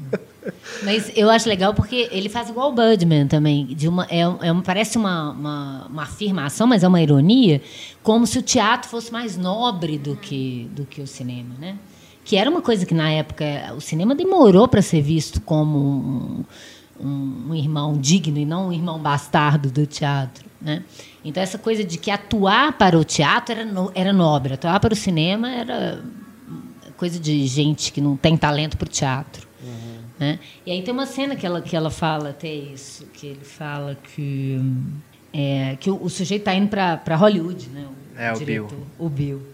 [0.83, 3.66] Mas eu acho legal porque ele faz igual o Budman também.
[3.66, 7.61] De uma, é, é parece uma, uma, uma afirmação, mas é uma ironia,
[8.03, 11.77] como se o teatro fosse mais nobre do que, do que o cinema, né?
[12.25, 13.44] que era uma coisa que na época
[13.77, 16.44] o cinema demorou para ser visto como um,
[17.03, 20.45] um, um, irmão digno e não um irmão bastardo do teatro.
[20.61, 20.83] Né?
[21.25, 24.93] Então, essa coisa de que atuar para o teatro era, no, era nobre, atuar para
[24.93, 26.03] o cinema era
[26.97, 29.49] coisa de gente que não tem talento para o teatro.
[29.62, 29.99] Uhum.
[30.21, 30.38] Né?
[30.65, 33.99] E aí tem uma cena que ela, que ela fala até isso, que ele fala
[34.15, 34.61] que,
[35.33, 37.88] é, que o, o sujeito está indo para Hollywood, né?
[37.88, 39.38] o, é, diretor, o Bill.
[39.38, 39.52] O Bill.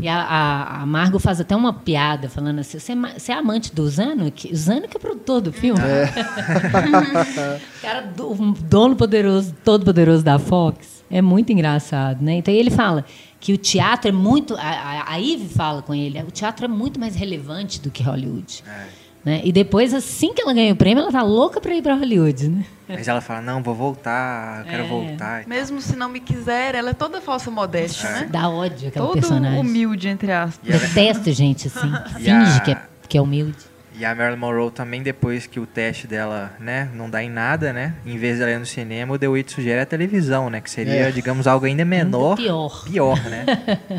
[0.00, 3.74] E a, a, a, Margot faz até uma piada falando assim: você é, é amante
[3.74, 4.50] do Zanuck?
[4.52, 5.80] O Zanuck é produtor do filme.
[5.80, 6.06] É.
[7.80, 11.02] Cara, o dono poderoso, todo poderoso da Fox.
[11.10, 12.36] É muito engraçado, né?
[12.36, 13.04] Então ele fala
[13.38, 14.56] que o teatro é muito.
[14.56, 18.64] A, a, Eve fala com ele: o teatro é muito mais relevante do que Hollywood.
[18.66, 19.01] É.
[19.24, 19.40] Né?
[19.44, 22.48] E depois, assim que ela ganha o prêmio, ela tá louca para ir para Hollywood,
[22.48, 22.64] né?
[22.88, 24.88] Mas ela fala, não, vou voltar, quero é.
[24.88, 25.46] voltar.
[25.46, 28.12] Mesmo se não me quiser, ela é toda falsa modéstia, é.
[28.12, 28.28] né?
[28.30, 29.60] Dá ódio aquela Todo personagem.
[29.60, 30.80] humilde, entre aspas.
[30.80, 32.60] Detesto gente assim, finge a...
[32.60, 33.71] que, é, que é humilde.
[34.02, 37.72] E a Marilyn Monroe também, depois que o teste dela, né, não dá em nada,
[37.72, 37.94] né?
[38.04, 40.60] Em vez dela ir no cinema, o The Witch sugere a televisão, né?
[40.60, 41.10] Que seria, é.
[41.12, 42.30] digamos, algo ainda menor.
[42.30, 42.84] Ainda pior.
[42.84, 43.46] Pior, né?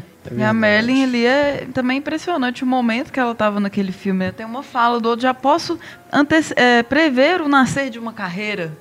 [0.26, 4.32] É e a Marilyn ali é também impressionante o momento que ela estava naquele filme.
[4.32, 5.78] Tem uma fala do outro, já posso
[6.56, 8.72] é, prever o nascer de uma carreira.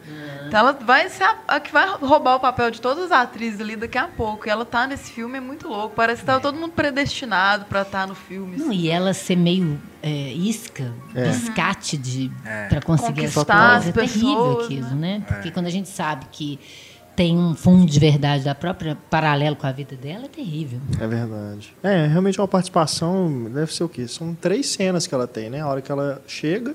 [0.52, 3.58] Então ela vai ser a, a, que vai roubar o papel de todas as atrizes
[3.58, 4.46] ali daqui a pouco.
[4.46, 5.94] E ela tá nesse filme é muito louco.
[5.96, 6.38] Parece que é.
[6.38, 8.58] todo mundo predestinado para estar tá no filme.
[8.58, 11.30] Não, e ela ser meio é, isca, é.
[11.30, 12.66] escate de é.
[12.68, 13.86] para conseguir as coisas.
[13.88, 15.20] É terrível aquilo, né?
[15.20, 15.24] né?
[15.26, 16.60] Porque quando a gente sabe que
[17.16, 20.82] tem um fundo de verdade da própria paralelo com a vida dela, é terrível.
[21.00, 21.74] É verdade.
[21.82, 24.06] É, realmente uma participação deve ser o quê?
[24.06, 25.62] São três cenas que ela tem, né?
[25.62, 26.74] A hora que ela chega,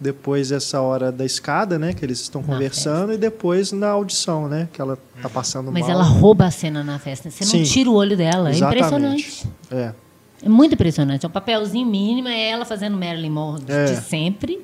[0.00, 4.68] depois essa hora da escada, né, que eles estão conversando e depois na audição, né,
[4.72, 5.90] que ela tá passando Mas mal.
[5.90, 7.30] ela rouba a cena na festa.
[7.30, 8.62] Você Sim, não tira o olho dela, exatamente.
[8.62, 9.48] é impressionante.
[9.70, 9.92] É.
[10.40, 11.26] É muito impressionante.
[11.26, 13.84] É um papelzinho mínimo, é ela fazendo Marilyn Monroe é.
[13.86, 14.62] de sempre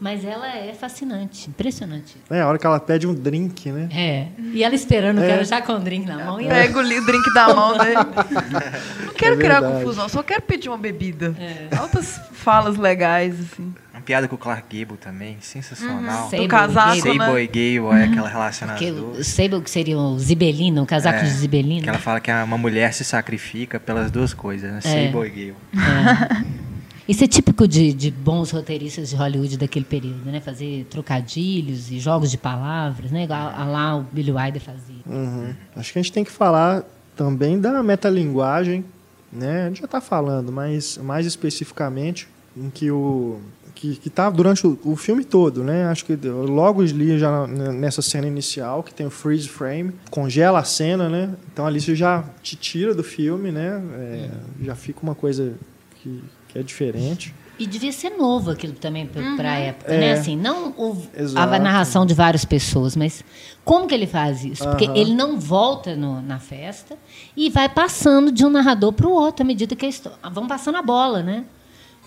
[0.00, 2.16] mas ela é fascinante, impressionante.
[2.30, 3.88] É, a hora que ela pede um drink, né?
[3.92, 4.28] É.
[4.52, 5.26] E ela esperando, é.
[5.26, 6.38] quero já com o drink na mão.
[6.38, 6.46] É.
[6.46, 7.96] Pega o drink da mão dele.
[9.06, 11.34] Não quero é criar confusão, só quero pedir uma bebida.
[11.38, 11.76] É.
[11.76, 13.74] Altas falas legais, assim.
[14.08, 16.30] Uma piada com o Clark Gable também, sensacional.
[16.32, 16.38] Uhum.
[16.38, 17.26] Do casaco, Sable né?
[17.26, 21.24] Gable, Gable é aquela relação Porque O Sable que seria o Zibelino, o casaco é,
[21.24, 21.82] de Zibelino.
[21.82, 24.78] Que ela fala que uma mulher se sacrifica pelas duas coisas, né?
[24.78, 24.80] É.
[24.80, 25.56] Sable e Gable.
[25.74, 26.68] É.
[27.06, 30.40] Isso é típico de, de, bons roteiristas de Hollywood daquele período, né?
[30.40, 33.26] Fazer trocadilhos e jogos de palavras, né?
[33.28, 35.02] A, a lá o Billy Wilder fazia.
[35.06, 35.54] Uhum.
[35.76, 36.82] Acho que a gente tem que falar
[37.14, 38.84] também da metalinguagem,
[39.30, 39.64] né?
[39.64, 43.40] A gente já está falando, mas mais especificamente em que o
[43.80, 45.86] que está durante o, o, filme todo, né?
[45.86, 50.64] Acho que logo ali já nessa cena inicial que tem o freeze frame, congela a
[50.64, 51.30] cena, né?
[51.52, 53.82] Então ali você já te tira do filme, né?
[53.94, 54.30] É,
[54.64, 55.54] já fica uma coisa
[56.02, 57.34] que que é diferente.
[57.58, 59.36] E devia ser novo aquilo também para uhum.
[59.40, 59.98] a época, é.
[59.98, 60.12] né?
[60.12, 60.96] Assim, não o,
[61.34, 63.24] a narração de várias pessoas, mas
[63.64, 64.64] como que ele faz isso?
[64.64, 64.96] Porque uhum.
[64.96, 66.96] ele não volta no, na festa
[67.36, 70.46] e vai passando de um narrador para o outro à medida que a história, vão
[70.46, 71.44] passando a bola, né?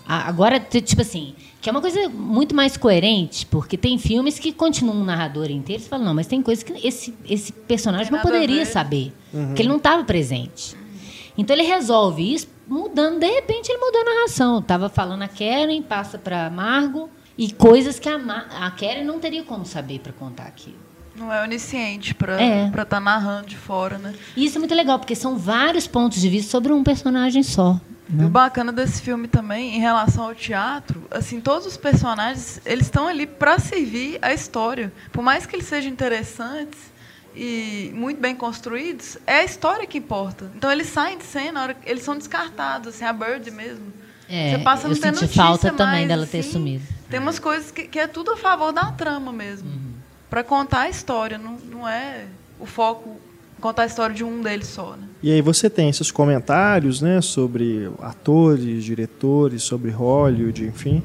[0.06, 4.96] Agora, tipo assim, que é uma coisa muito mais coerente, porque tem filmes que continuam
[4.96, 8.20] um narrador inteiro e você fala, não, mas tem coisas que esse, esse personagem não
[8.20, 9.46] poderia saber, uhum.
[9.46, 10.76] porque ele não estava presente.
[11.38, 14.58] Então ele resolve isso mudando, de repente ele mudou a narração.
[14.58, 19.42] Estava falando a Karen, passa para Margo e coisas que a, a Karen não teria
[19.44, 20.76] como saber para contar aquilo.
[21.14, 22.66] Não é onisciente para é.
[22.66, 24.14] estar tá narrando de fora, né?
[24.36, 27.78] E isso é muito legal, porque são vários pontos de vista sobre um personagem só.
[28.12, 28.24] Né?
[28.24, 32.86] E o bacana desse filme também, em relação ao teatro, assim, todos os personagens, eles
[32.86, 34.92] estão ali para servir a história.
[35.10, 36.92] Por mais que eles sejam interessantes,
[37.34, 40.50] e muito bem construídos, é a história que importa.
[40.54, 43.92] Então eles saem de cena, eles são descartados, assim, a Bird mesmo.
[44.28, 46.84] É, Você passa eu senti notícia, falta mais, também dela ter assim, sumido.
[47.08, 49.68] Tem umas coisas que, que, é tudo a favor da trama mesmo.
[49.68, 49.92] Uhum.
[50.28, 52.26] Para contar a história, não, não é
[52.58, 53.18] o foco
[53.62, 54.96] contar a história de um deles só.
[54.96, 55.06] Né?
[55.22, 61.02] E aí você tem esses comentários né, sobre atores, diretores, sobre Hollywood, enfim.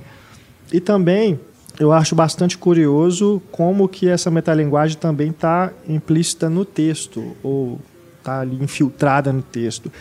[0.74, 1.40] E também
[1.80, 7.80] eu acho bastante curioso como que essa metalinguagem também está implícita no texto, ou
[8.18, 9.92] está ali infiltrada no texto.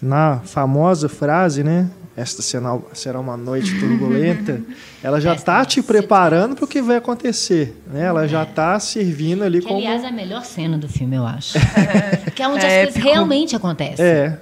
[0.00, 1.90] Na famosa frase, né?
[2.16, 4.62] Esta será uma noite turbulenta.
[5.04, 7.76] Ela já está te preparando para o que vai acontecer.
[7.86, 8.04] Né?
[8.04, 9.78] Ela já está servindo ali que, como.
[9.78, 11.58] Aliás, é a melhor cena do filme, eu acho.
[11.58, 12.30] É.
[12.34, 14.04] que é onde é as coisas realmente acontecem.
[14.04, 14.38] É.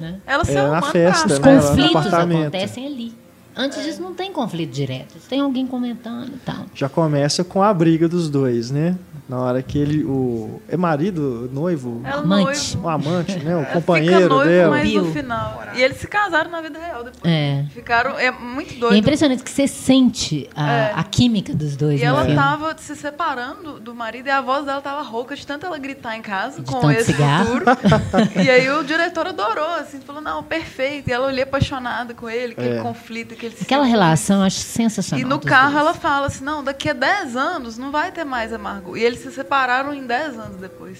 [0.00, 0.16] Né?
[0.26, 1.54] Ela é na festa, Os né?
[1.54, 3.12] conflitos acontecem ali.
[3.54, 6.64] Antes disso não tem conflito direto, tem alguém comentando e tal.
[6.72, 8.96] Já começa com a briga dos dois, né?
[9.28, 10.04] Na hora que ele.
[10.04, 12.00] O, é marido, noivo?
[12.04, 12.76] Ela Amante.
[12.76, 12.86] noivo.
[12.86, 13.54] O amante, né?
[13.54, 14.70] O Ela companheiro fica noivo, dela.
[14.70, 15.62] mas no final.
[15.74, 17.22] E eles se casaram na vida real depois.
[17.24, 17.66] É.
[17.74, 18.18] Ficaram.
[18.18, 18.94] É muito E doido.
[18.94, 20.92] é impressionante que você sente a, É.
[20.96, 22.34] a química dos dois E ela filme.
[22.36, 26.16] tava se separando do marido e a voz dela tava rouca de tanto ela gritar
[26.16, 27.46] em casa De com tanto esse cigarro.
[27.46, 27.64] futuro.
[28.42, 31.08] e aí o diretor adorou, assim, falou, não, perfeito.
[31.10, 32.80] E ela olhou apaixonada com ele, aquele É.
[32.82, 33.90] conflito, aquele Aquela ciúme.
[33.90, 35.20] relação eu acho sensacional.
[35.20, 35.80] E no carro dois.
[35.82, 38.96] ela fala assim, não, daqui a 10 anos não vai ter mais a Margot.
[38.96, 40.98] E eles se separaram em 10 anos depois.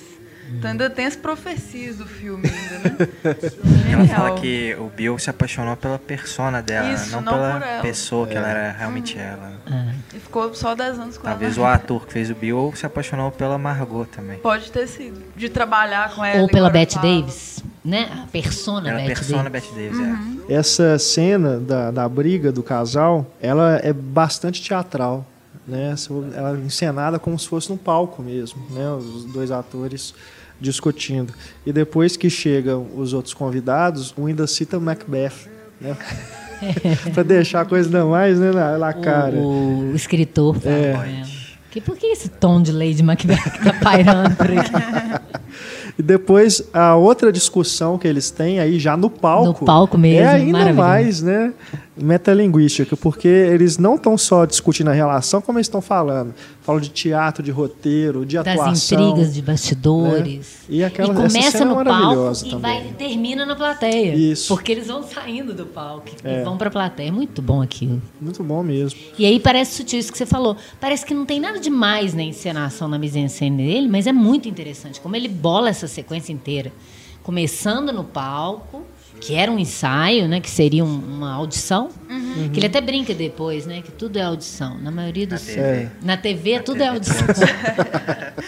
[0.51, 3.09] Então ainda tem as profecias do filme ainda, né?
[3.93, 7.63] Ela fala que o Bill se apaixonou pela persona dela, Isso, não, não pela por
[7.67, 7.83] ela.
[7.83, 9.53] pessoa que ela era realmente ela.
[10.15, 11.75] E ficou só 10 anos com Talvez o ela.
[11.75, 14.39] ator que fez o Bill se apaixonou pela Margot também.
[14.39, 15.23] Pode ter sido.
[15.37, 16.41] De trabalhar com ela.
[16.41, 16.99] Ou pela Bette.
[16.99, 18.09] Davis, né?
[18.25, 19.69] A persona a Bette persona Davis.
[19.71, 20.41] Bette Davis, Uhum.
[20.49, 25.27] Essa cena da, da briga do casal, ela é bastante teatral.
[25.69, 25.95] Né?
[26.35, 28.91] Ela é encenada como se fosse no palco mesmo, né?
[28.91, 30.15] os dois atores
[30.59, 31.33] discutindo.
[31.67, 35.47] E depois que chegam os outros convidados, um ainda cita Macbeth.
[35.79, 35.95] Né?
[37.13, 39.37] para deixar a coisa ainda mais né, na, na cara.
[39.37, 40.57] O, o escritor.
[40.65, 41.23] É.
[41.71, 44.73] Que, por que esse tom de Lady Macbeth que tá pairando por aqui?
[45.99, 49.61] E depois a outra discussão que eles têm aí já no palco.
[49.61, 51.53] No palco mesmo, É ainda mais, né?
[51.97, 56.33] Metalinguística, porque eles não estão só discutindo a relação, como eles estão falando.
[56.69, 59.11] Falam de teatro, de roteiro, de Das atuação.
[59.15, 60.59] intrigas de bastidores.
[60.69, 62.61] E aquela- essa começa no palco e também.
[62.61, 64.15] vai, termina na plateia.
[64.15, 64.49] Isso.
[64.55, 66.43] Porque eles vão saindo do palco É.
[66.43, 67.09] e vão pra plateia.
[67.09, 68.03] É muito bom aquilo.
[68.21, 69.01] Muito bom mesmo.
[69.19, 70.59] E aí parece sutil isso que você falou.
[70.79, 75.01] Parece que não tem nada demais na encenação, na mise-en-scène dele, mas é muito interessante
[75.01, 76.71] como ele bola essa sequência inteira.
[77.23, 78.83] Começando no palco,
[79.21, 81.89] que era um ensaio, né, que seria um- uma audição,
[82.53, 84.79] que ele até brinca depois, né, que tudo é audição.
[84.79, 85.61] Na maioria dos TV.
[85.61, 85.91] É.
[86.03, 86.95] na TV Na tudo é TV.
[86.95, 87.27] audição.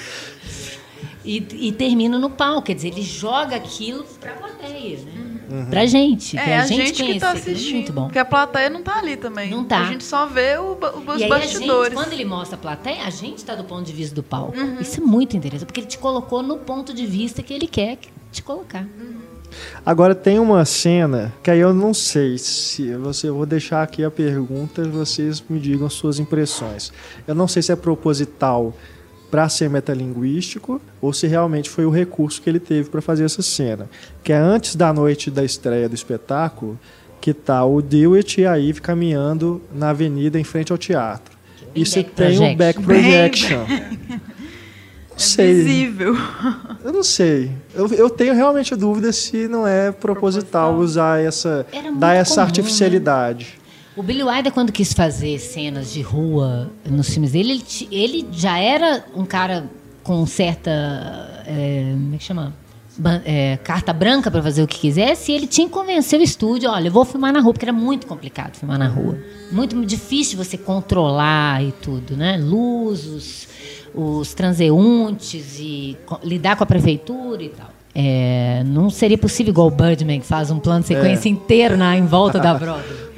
[1.24, 5.66] e, e termina no palco, quer dizer, ele joga aquilo pra plateia, né?
[5.68, 7.74] Pra gente, É, pra a gente, que conhecer, tá é assistindo.
[7.74, 8.04] muito bom.
[8.04, 9.50] Porque a plateia não tá ali também.
[9.50, 9.80] Não tá.
[9.80, 11.94] A gente só vê o, ba- os E aí, a gente, bastidores.
[11.94, 14.56] quando ele mostra a plateia, a gente está do ponto de vista do palco.
[14.56, 14.80] Uhum.
[14.80, 17.98] Isso é muito interessante, porque ele te colocou no ponto de vista que ele quer
[18.30, 18.86] te colocar.
[19.84, 24.04] Agora tem uma cena que aí eu não sei se você eu vou deixar aqui
[24.04, 26.92] a pergunta, vocês me digam suas impressões.
[27.26, 28.74] Eu não sei se é proposital
[29.30, 33.42] para ser metalinguístico ou se realmente foi o recurso que ele teve para fazer essa
[33.42, 33.88] cena,
[34.24, 36.78] que é antes da noite da estreia do espetáculo,
[37.20, 41.38] que tá o Dewitt e a Eve caminhando na avenida em frente ao teatro.
[41.74, 42.56] E back tem um projection.
[42.56, 43.66] back Bem projection.
[45.20, 45.54] É sei.
[45.54, 46.16] visível.
[46.82, 47.50] Eu não sei.
[47.74, 51.66] Eu, eu tenho realmente dúvida se não é proposital, usar essa.
[51.98, 52.46] Dar essa comum, né?
[52.46, 53.60] artificialidade.
[53.96, 58.58] O Billy Wilder, quando quis fazer cenas de rua nos filmes dele, ele, ele já
[58.58, 59.68] era um cara
[60.02, 60.70] com certa.
[61.46, 62.54] é, como é que chama?
[63.24, 66.70] É, carta branca para fazer o que quisesse, e ele tinha que convencer o estúdio:
[66.70, 69.18] olha, eu vou filmar na rua, porque era muito complicado filmar na rua.
[69.52, 72.36] Muito difícil você controlar e tudo, né?
[72.36, 73.48] Luz,
[73.94, 77.68] os, transeuntes e lidar com a prefeitura e tal.
[77.94, 81.96] É, não seria possível igual o Birdman, que faz um plano de sequência inteiro na,
[81.96, 83.10] em volta da Broadway.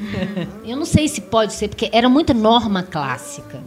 [0.65, 3.61] Eu não sei se pode ser, porque era muita norma clássica.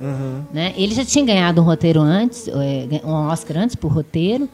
[0.51, 0.73] Né?
[0.75, 4.49] Ele já tinha ganhado um roteiro antes, é, um Oscar antes por roteiro,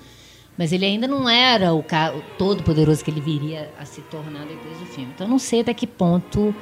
[0.57, 4.45] mas ele ainda não era o, o todo poderoso que ele viria a se tornar
[4.45, 5.11] depois do filme.
[5.15, 6.53] Então eu não sei até que ponto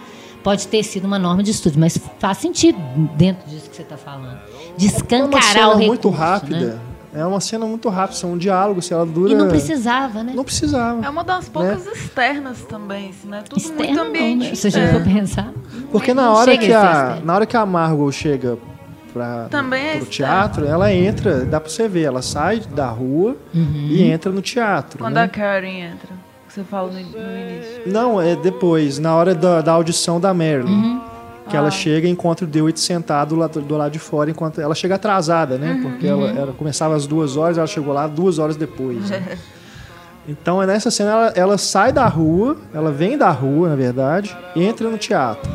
[0.44, 2.78] pode ter sido uma norma de estúdio, mas faz sentido
[3.16, 4.40] dentro disso que você está falando.
[4.80, 5.88] De É uma escancarar cena o recurso.
[5.88, 6.60] muito rápida.
[6.60, 6.80] né?
[7.12, 9.32] É uma cena muito rápida, são um diálogo, se ela dura.
[9.32, 10.32] E não precisava, né?
[10.36, 11.04] Não precisava.
[11.04, 13.44] É uma das poucas externas também, assim, né?
[13.50, 14.50] Tudo Externo muito não, ambiente.
[14.50, 14.56] né?
[14.56, 15.52] Você já for pensar.
[15.92, 18.58] Porque Não na hora, que a na hora que a Margot chega
[19.12, 20.34] para Também é pro externo.
[20.34, 23.88] teatro, ela entra, dá pra você ver, ela sai da rua Uhum.
[23.90, 25.00] e entra no teatro.
[25.00, 25.24] Quando né?
[25.24, 26.10] a Karen entra,
[26.48, 27.82] que você fala no, no início.
[27.88, 30.68] Não, é depois, na hora da, da audição da Marilyn.
[30.72, 31.02] Uhum.
[31.50, 31.72] Que ela Ah.
[31.72, 34.96] chega e encontra o Dewitt sentado lá do, do lado de fora, enquanto ela chega
[34.96, 35.80] atrasada, né?
[35.82, 36.38] Porque ela, Uhum.
[36.38, 39.10] ela começava às duas horas, ela chegou lá duas horas depois.
[39.10, 39.38] né?
[40.28, 44.38] Então, é nessa cena, ela, ela sai da rua, ela vem da rua, na verdade,
[44.56, 45.50] e entra no teatro.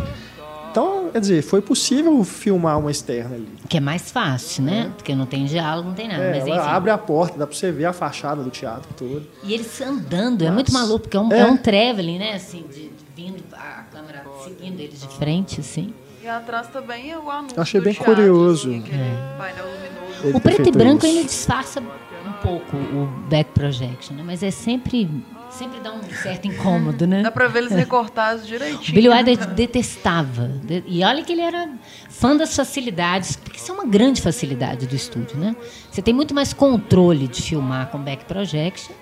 [0.69, 3.49] Então, quer dizer, foi possível filmar uma externa ali.
[3.69, 4.91] Que é mais fácil, né?
[4.97, 6.21] Porque não tem diálogo, não tem nada.
[6.21, 6.69] É, mas ela enfim.
[6.71, 9.23] abre a porta, dá pra você ver a fachada do teatro todo.
[9.45, 11.39] E eles andando, é muito maluco, porque é um, É.
[11.41, 12.33] é um traveling, né?
[12.35, 15.93] Assim, de, de vindo a câmera seguindo eles de frente, assim.
[16.23, 17.57] E atrás também é o anúncio.
[17.57, 18.69] Eu achei bem teatro, curioso.
[18.71, 20.27] Painel luminoso.
[20.27, 21.15] Ele o preto e branco isso.
[21.17, 24.23] ainda disfarça um pouco o back projection, né?
[24.25, 25.09] Mas é sempre
[25.51, 27.23] sempre dá um certo incômodo, né?
[27.23, 28.93] Dá pra ver eles recortados direitinho.
[28.95, 30.49] Billy Wilder detestava.
[30.65, 31.69] De- E olha que ele era
[32.09, 35.55] fã das facilidades, porque isso é uma grande facilidade do estúdio, né?
[35.91, 38.95] Você tem muito mais controle de filmar com back projection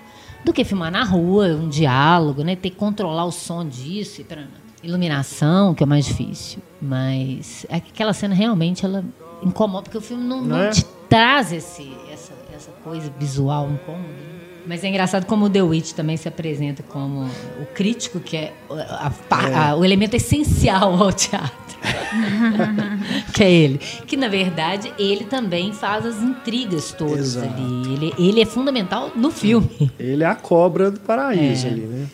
[0.43, 2.55] do que filmar na rua, um diálogo, né?
[2.55, 4.43] Ter que controlar o som disso, e pra-
[4.83, 6.59] iluminação, que é o mais difícil.
[6.81, 9.03] Mas aquela cena realmente ela
[9.41, 10.69] incomoda, porque o filme não, não Né?
[10.69, 14.07] te traz esse, essa, essa coisa visual incômoda.
[14.07, 14.33] né?
[14.65, 17.25] Mas é engraçado como o The Witch também se apresenta como
[17.61, 21.51] o crítico, que é a- a pa- a- o elemento essencial ao teatro.
[23.33, 23.77] que é ele.
[23.77, 27.47] Que, na verdade, ele também faz as intrigas todas Exato.
[27.53, 27.93] ali.
[27.93, 29.91] Ele, ele é fundamental no filme.
[29.99, 31.69] Ele é a cobra do paraíso É.
[31.69, 32.07] ali, né?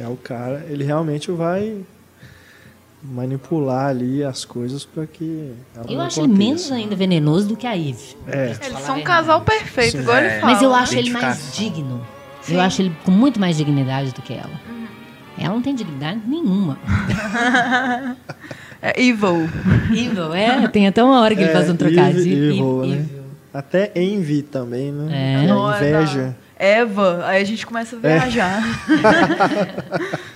[0.00, 1.76] É o cara, ele realmente vai
[3.02, 7.56] manipular ali as coisas para que ela Eu não acho ele menos ainda venenoso do
[7.56, 8.16] que a Eve.
[8.26, 8.56] É.
[8.64, 9.98] Eles são um casal perfeito, Sim.
[10.02, 10.40] igual ele É.
[10.40, 10.52] fala.
[10.52, 12.04] Mas eu acho ele mais digno.
[12.42, 12.54] Sim.
[12.54, 14.60] Eu acho ele com muito mais dignidade do que ela.
[15.38, 16.78] Ela não tem dignidade nenhuma.
[18.80, 19.48] É evil.
[19.92, 20.68] Evil, é.
[20.68, 22.44] Tem até uma hora que ele É, faz um evil, trocadilho.
[22.52, 22.94] evil, né?
[22.94, 23.22] Evil.
[23.52, 25.44] Até envy também, né?
[25.46, 25.50] É.
[25.50, 26.36] A é inveja.
[26.58, 28.62] Eva, aí a gente começa a viajar.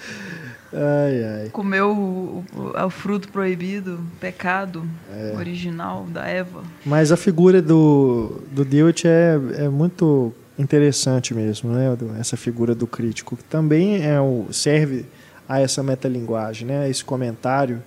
[0.75, 1.49] Ai, ai.
[1.51, 5.35] Comeu o, o- o fruto proibido, pecado É.
[5.37, 6.63] original da Eva.
[6.85, 11.95] Mas a figura do, do Dewitt é, é muito interessante mesmo, né?
[12.19, 15.05] Essa figura do crítico, que também é o, serve
[15.47, 16.89] a essa metalinguagem, né?
[16.89, 17.83] Esse comentário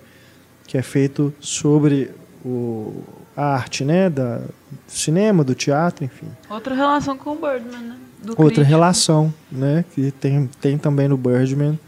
[0.64, 2.12] que é feito sobre
[2.44, 3.02] o,
[3.36, 4.08] a arte, né?
[4.10, 4.48] Da, do
[4.88, 6.26] cinema, do teatro, enfim.
[6.48, 7.96] Outra relação com o Birdman, né?
[8.22, 8.66] Do Outra crítico.
[8.66, 9.84] relação, né?
[9.94, 11.78] Que tem, tem também no Birdman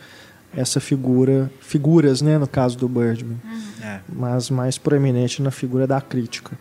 [0.57, 2.37] essa figura, figuras, né?
[2.39, 3.39] No caso do Birdman,
[3.83, 4.01] É.
[4.09, 6.57] mas mais proeminente na figura da crítica,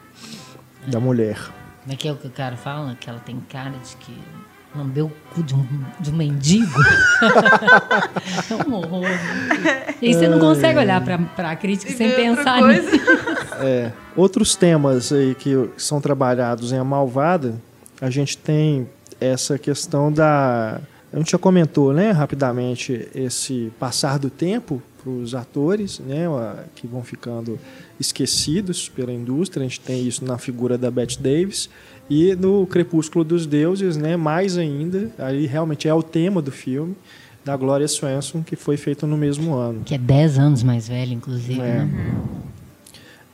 [0.88, 1.38] da mulher.
[1.84, 2.96] Como é que é o que o cara fala?
[3.00, 4.12] Que ela tem cara de que
[4.78, 5.66] lambeu o cu de um,
[6.00, 6.80] de um mendigo.
[8.50, 9.06] é um horror.
[10.02, 12.90] E aí você não consegue olhar pra, pra crítica E sem pensar nisso.
[13.60, 17.56] É, outros temas aí que são trabalhados em A Malvada,
[18.00, 18.88] a gente tem
[19.20, 20.80] essa questão da.
[21.12, 26.64] A gente já comentou, né, rapidamente, esse passar do tempo para os atores, né, a-
[26.76, 27.58] que vão ficando
[28.00, 29.66] esquecidos pela indústria.
[29.66, 31.70] A gente tem isso na figura da Bette Davis
[32.10, 35.12] e no Crepúsculo dos Deuses, né, mais ainda.
[35.18, 36.96] Aí realmente é o tema do filme
[37.44, 39.82] da Gloria Swanson, que foi feito no mesmo ano.
[39.86, 41.64] Que é 10 anos mais velho, inclusive, É.
[41.80, 41.90] né?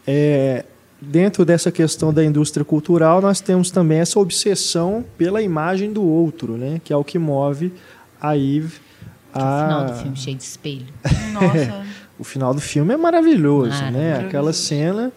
[0.05, 0.65] É,
[1.01, 6.57] dentro dessa questão da indústria cultural, nós temos também essa obsessão pela imagem do outro,
[6.57, 6.79] né?
[6.83, 7.73] que é o que move
[8.21, 8.79] a Eve.
[9.33, 9.83] Que é o final A...
[9.85, 10.85] do filme cheio de espelho.
[11.31, 11.83] Nossa.
[12.19, 13.91] O final do filme é maravilhoso, né?
[13.91, 14.27] Maravilhoso.
[14.27, 15.11] Aquela cena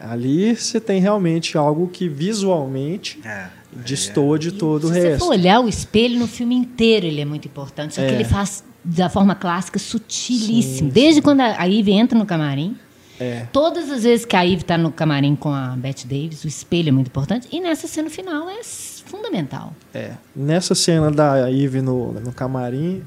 [0.00, 3.46] ali você tem realmente algo que visualmente É.
[3.72, 5.24] destoa de todo o Se você resto.
[5.24, 7.94] for olhar o espelho no filme inteiro, ele é muito importante.
[7.94, 8.14] Só que É.
[8.14, 10.88] ele faz da forma clássica, sutilíssimo.
[10.88, 12.76] Sim, Desde quando a Eve entra no camarim,
[13.18, 13.46] É.
[13.52, 16.90] todas as vezes que a Eve está no camarim com a Bette Davis, o espelho
[16.90, 17.48] é muito importante.
[17.50, 19.72] E nessa cena final é fundamental.
[19.94, 20.12] É.
[20.34, 23.02] Nessa cena da Eve no, no camarim,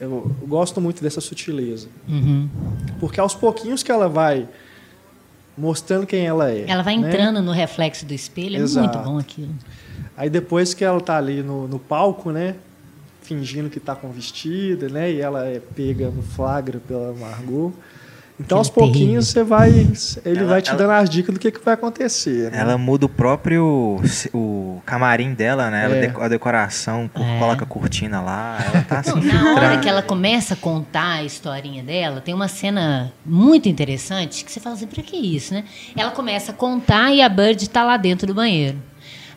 [0.00, 1.88] eu, eu gosto muito dessa sutileza.
[2.08, 2.48] Uhum.
[3.00, 4.46] Porque aos pouquinhos que ela vai
[5.56, 6.64] mostrando quem ela é.
[6.68, 7.08] Ela vai né?
[7.08, 8.98] entrando no reflexo do espelho, é Exato.
[8.98, 9.54] muito bom aquilo.
[10.16, 12.56] Aí depois que ela tá ali no, no palco, né?
[13.22, 15.12] Fingindo que tá com vestida, né?
[15.12, 17.72] E ela é pega no flagra pela Margot.
[18.38, 19.70] Então, aos pouquinhos, você vai.
[19.70, 22.50] Ele Ela- vai te ela- dando as dicas do que, que vai acontecer.
[22.50, 22.58] né?
[22.60, 23.98] Ela muda o próprio
[24.34, 25.84] o camarim dela, né?
[25.84, 26.00] Ela É.
[26.02, 27.38] deco- a decoração, co- É.
[27.38, 31.24] coloca a cortina lá, ela tá Não, na hora que ela começa a contar a
[31.24, 35.64] historinha dela, tem uma cena muito interessante que você fala assim, pra que isso, né?
[35.96, 38.76] Ela começa a contar e a Bird tá lá dentro do banheiro.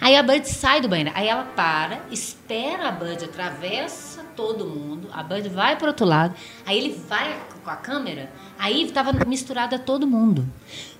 [0.02, 1.12] Aí a Bird sai do banheiro.
[1.14, 6.34] Aí ela para, espera a Bird, atravessa todo mundo, a Bird vai pro outro lado,
[6.66, 10.48] aí ele vai com a câmera, aí estava misturada todo mundo.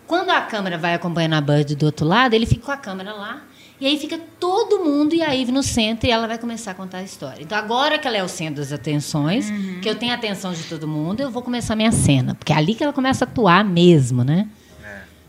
[0.08, 3.14] Quando a câmera vai acompanhando a Bird do outro lado, ele fica com a câmera
[3.14, 3.44] lá,
[3.80, 6.74] e aí fica todo mundo e a Eve no centro e ela vai começar a
[6.74, 7.42] contar a história.
[7.42, 9.50] Então agora que ela é o centro das atenções,
[9.82, 12.36] que eu tenho a atenção de todo mundo, eu vou começar a minha cena.
[12.36, 14.50] Porque é ali que ela começa a atuar mesmo, né?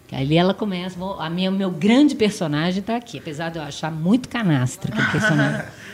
[0.09, 0.99] Que ali ela começa.
[1.21, 5.13] A minha, o meu grande personagem está aqui, apesar de eu achar muito canastra aquele
[5.13, 5.67] personagem.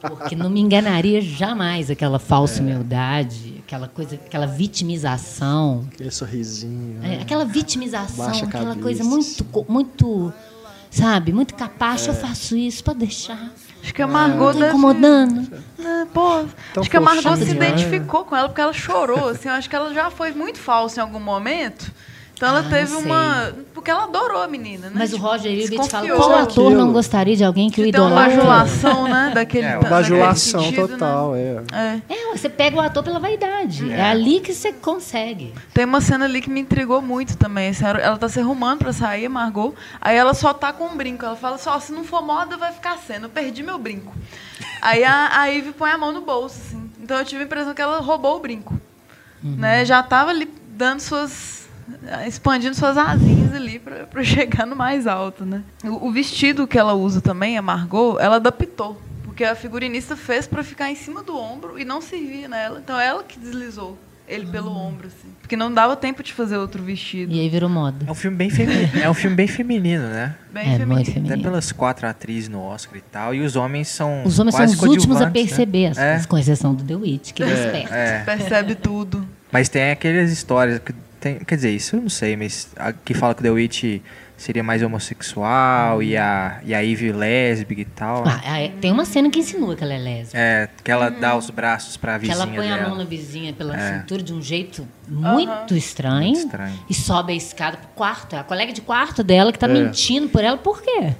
[0.00, 5.86] Porque não me enganaria jamais aquela falsa humildade, aquela coisa, aquela vitimização.
[5.92, 6.98] Aquele sorrisinho.
[7.02, 7.18] É, né?
[7.22, 10.32] aquela vitimização, aquela cabeça, coisa muito, muito,
[10.90, 12.06] sabe, muito capaz.
[12.06, 13.52] Eu faço isso, pode deixar.
[13.82, 14.68] Acho que a Margot deve...
[14.68, 15.48] incomodando.
[15.78, 16.44] É, pô,
[16.74, 19.28] Tão acho que a Margot se identificou com ela porque ela chorou.
[19.28, 21.92] Assim, eu acho que ela já foi muito falsa em algum momento.
[22.36, 23.50] Então ela Ah, teve uma.
[23.72, 24.92] Porque ela adorou a menina, né?
[24.94, 26.16] Mas o Tipo, Roger Ebert fala, desconfiou.
[26.18, 28.36] qual é ator não gostaria de alguém que o Que tem uma idolatra?
[28.36, 29.30] bajulação, né?
[29.34, 31.62] Daquele, É, uma Bajulação sentido, total, é.
[31.72, 32.02] Né?
[32.08, 32.14] É.
[32.14, 33.90] É, você pega o ator pela vaidade.
[33.90, 34.02] É, É.
[34.02, 35.54] ali que você consegue.
[35.72, 37.72] Tem uma cena ali que me intrigou muito também.
[37.82, 39.74] ela- tá se arrumando pra sair, Margot.
[39.98, 41.24] Aí ela só tá com um brinco.
[41.24, 43.24] Ela fala só, se não for moda, vai ficar sendo.
[43.24, 44.12] Eu perdi meu brinco.
[44.82, 46.90] Aí a, a Ivy põe a mão no bolso, assim.
[47.02, 48.78] Então eu tive a impressão que ela roubou o brinco.
[49.42, 49.84] Né?
[49.86, 51.65] Já tava ali dando suas.
[52.26, 55.62] Expandindo suas asinhas ali pra, pra chegar no mais alto, né?
[55.84, 59.00] O, o vestido que ela usa também, a Margot, ela adaptou.
[59.24, 62.80] Porque a figurinista fez pra ficar em cima do ombro e não servia nela.
[62.82, 65.28] Então ela que deslizou ele pelo ombro, assim.
[65.40, 67.32] Porque não dava tempo de fazer outro vestido.
[67.32, 68.06] E aí virou moda.
[68.08, 70.34] É um filme bem feminino, é um filme bem feminino, né?
[70.52, 70.86] Bem É, feminino.
[70.94, 71.42] muito Até feminino.
[71.42, 73.34] pelas quatro atrizes no Oscar e tal.
[73.34, 74.24] E os homens são.
[74.24, 75.30] Os homens são os últimos a né?
[75.30, 76.08] perceber as É.
[76.12, 77.94] coisas, com exceção do The Witch, que é esperto.
[77.94, 78.24] É.
[78.24, 79.24] Percebe tudo.
[79.52, 83.14] Mas tem aquelas histórias que tem, quer dizer, isso eu não sei, mas a, que
[83.14, 83.84] fala que o The Witch
[84.36, 88.22] seria mais homossexual e a e a Eve lésbica e tal.
[88.26, 90.38] Ah, é, tem uma cena que insinua que ela é lésbica.
[90.38, 92.84] É, que ela dá os braços pra Que vizinha ela põe dela.
[92.84, 93.98] a mão na vizinha pela É.
[94.00, 96.78] cintura de um jeito muito estranho, Muito estranho.
[96.90, 98.36] e sobe a escada pro quarto.
[98.36, 99.72] É a colega de quarto dela que tá É.
[99.72, 100.58] mentindo por ela.
[100.58, 101.14] Por quê?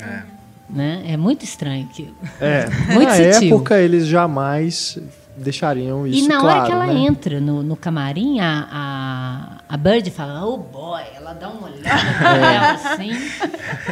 [0.00, 0.22] É.
[0.70, 1.02] Né?
[1.06, 2.16] É muito estranho aquilo.
[2.40, 2.64] É.
[2.94, 3.56] Muito Na sutil.
[3.56, 4.98] época, eles jamais
[5.36, 6.94] deixariam isso e na claro, hora que ela né?
[7.00, 12.14] entra no, no camarim, a, a, a Bird fala, oh boy, ela dá uma olhada
[12.18, 13.12] pra ela assim.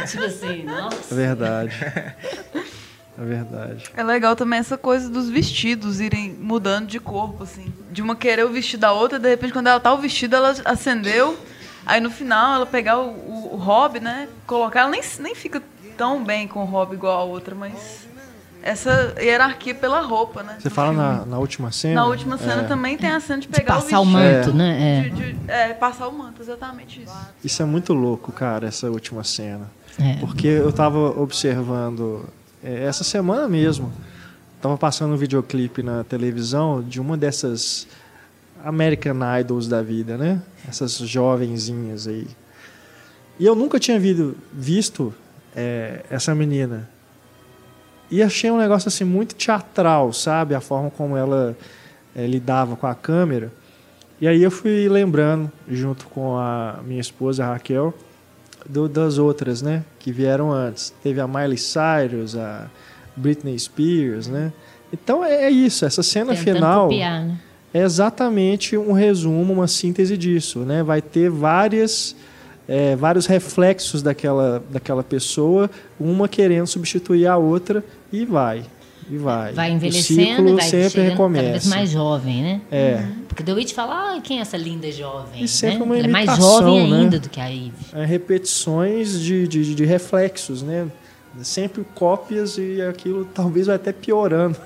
[0.07, 1.15] Tipo assim, É nossa.
[1.15, 1.75] verdade.
[3.19, 3.83] É verdade.
[3.95, 7.71] É legal também essa coisa dos vestidos irem mudando de corpo, assim.
[7.91, 10.55] De uma querer o vestido da outra, de repente, quando ela tá o vestido, ela
[10.65, 11.37] acendeu.
[11.85, 14.27] Aí no final, ela pegar o, o, o hobby, né?
[14.47, 14.81] Colocar.
[14.81, 15.61] Ela nem, nem fica
[15.97, 18.07] tão bem com o hobby igual a outra, mas.
[18.63, 20.57] Essa hierarquia pela roupa, né?
[20.59, 21.95] Você fala na, na última cena?
[21.95, 22.67] Na última cena É.
[22.67, 24.53] também tem a cena de De pegar passar o o manto, É.
[24.53, 24.99] né?
[24.99, 25.09] É.
[25.09, 27.13] De, de- é, passar o manto, exatamente isso.
[27.43, 29.65] Isso é muito louco, cara, essa última cena.
[29.99, 30.17] É.
[30.19, 32.23] Porque eu tava observando
[32.63, 33.91] é, essa semana mesmo.
[34.61, 37.87] Tava passando um videoclipe na televisão de uma dessas
[38.63, 40.39] American Idols da vida, né?
[40.69, 42.27] Essas jovenzinhas aí.
[43.39, 45.11] E eu nunca tinha vido, visto
[45.55, 46.87] é, essa menina.
[48.11, 50.53] E achei um negócio assim muito teatral, sabe?
[50.53, 51.57] A forma como ela
[52.15, 53.51] é, lidava com a câmera.
[54.19, 57.93] E aí eu fui lembrando, junto com a minha esposa, a Raquel,
[58.69, 59.83] do- das outras, né?
[59.97, 60.93] Que vieram antes.
[61.01, 62.67] Teve a Miley Cyrus, a
[63.15, 64.51] Britney Spears, né?
[64.93, 67.39] Então é é isso, essa cena Tentando final copiar, né?
[67.73, 70.83] é exatamente um resumo, uma síntese disso, né?
[70.83, 72.13] Vai ter várias,
[72.67, 78.63] é, vários reflexos daquela, daquela pessoa, uma querendo substituir a outra e vai,
[79.09, 79.53] e vai.
[79.53, 81.69] Vai o envelhecendo, ciclo vai sempre chegando cada vez recomeça.
[81.69, 82.61] mais jovem, né?
[82.71, 85.43] É, Porque The Witch fala, ah, quem é essa linda jovem?
[85.43, 85.83] E sempre né?
[85.85, 86.97] uma Ela é mais imitação, jovem né?
[86.99, 87.71] ainda do que a Eve.
[87.93, 90.87] é repetições de, de, de reflexos, né?
[91.41, 94.57] Sempre cópias e aquilo talvez vai até piorando.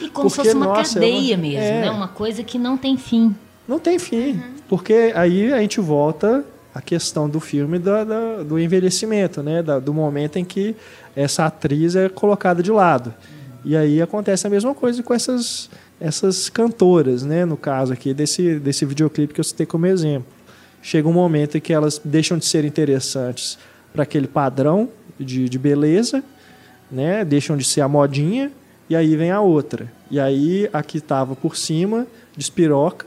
[0.00, 1.80] E como se Porque, fosse uma nossa, é cadeia uma- mesmo, é.
[1.82, 1.90] né?
[1.90, 3.34] Uma coisa que não tem fim.
[3.66, 4.38] Não tem fim.
[4.68, 9.62] Porque aí a gente volta à questão do filme da, da- do envelhecimento, né?
[9.62, 10.76] Da- do momento em que
[11.16, 13.12] essa atriz é colocada de lado.
[13.64, 17.44] E aí acontece a mesma coisa com essas, essas cantoras, né?
[17.44, 20.28] No caso aqui desse, desse videoclipe que eu citei como exemplo.
[20.82, 23.58] Chega um momento em que elas deixam de ser interessantes
[23.92, 24.88] para aquele padrão
[25.18, 26.22] de, de beleza,
[26.92, 27.24] né?
[27.24, 28.52] Deixam de ser a modinha
[28.88, 29.90] e aí vem a outra.
[30.10, 32.06] E aí a que estava por cima
[32.36, 33.04] despiroca,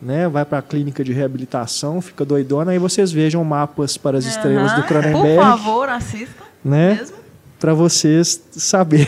[0.00, 0.28] né?
[0.28, 2.70] Vai para a clínica de reabilitação, fica doidona.
[2.70, 4.82] Aí vocês vejam mapas para as estrelas do.
[4.84, 6.44] Cronenberg, Por favor, assistam.
[6.64, 6.94] né?
[6.94, 7.17] Mesmo.
[7.58, 9.06] Para vocês saberem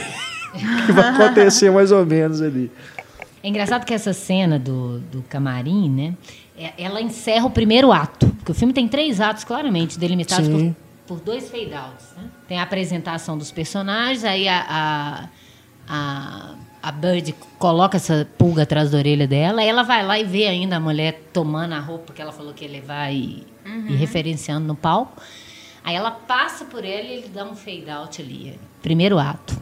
[0.55, 2.71] o que vai acontecer mais ou menos ali.
[3.43, 6.15] É engraçado que essa cena do, do camarim, né?
[6.59, 8.27] é- Ela encerra o primeiro ato.
[8.39, 10.75] Porque o filme tem três atos claramente delimitados por,
[11.07, 12.07] por dois fade-outs.
[12.17, 12.25] Né?
[12.49, 15.29] Tem a apresentação dos personagens, aí a, a,
[15.89, 20.25] a, a Bird coloca essa pulga atrás da orelha dela, aí ela vai lá e
[20.25, 23.47] vê ainda a mulher tomando a roupa que ela falou que ia levar e,
[23.89, 25.21] e referenciando no palco.
[25.85, 28.59] Aí ela passa por ele e ele dá um fade out ali.
[28.83, 29.57] Primeiro ato.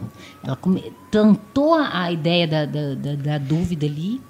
[0.45, 0.93] Ela come-
[1.93, 4.21] a ideia da, da, da- da dúvida ali.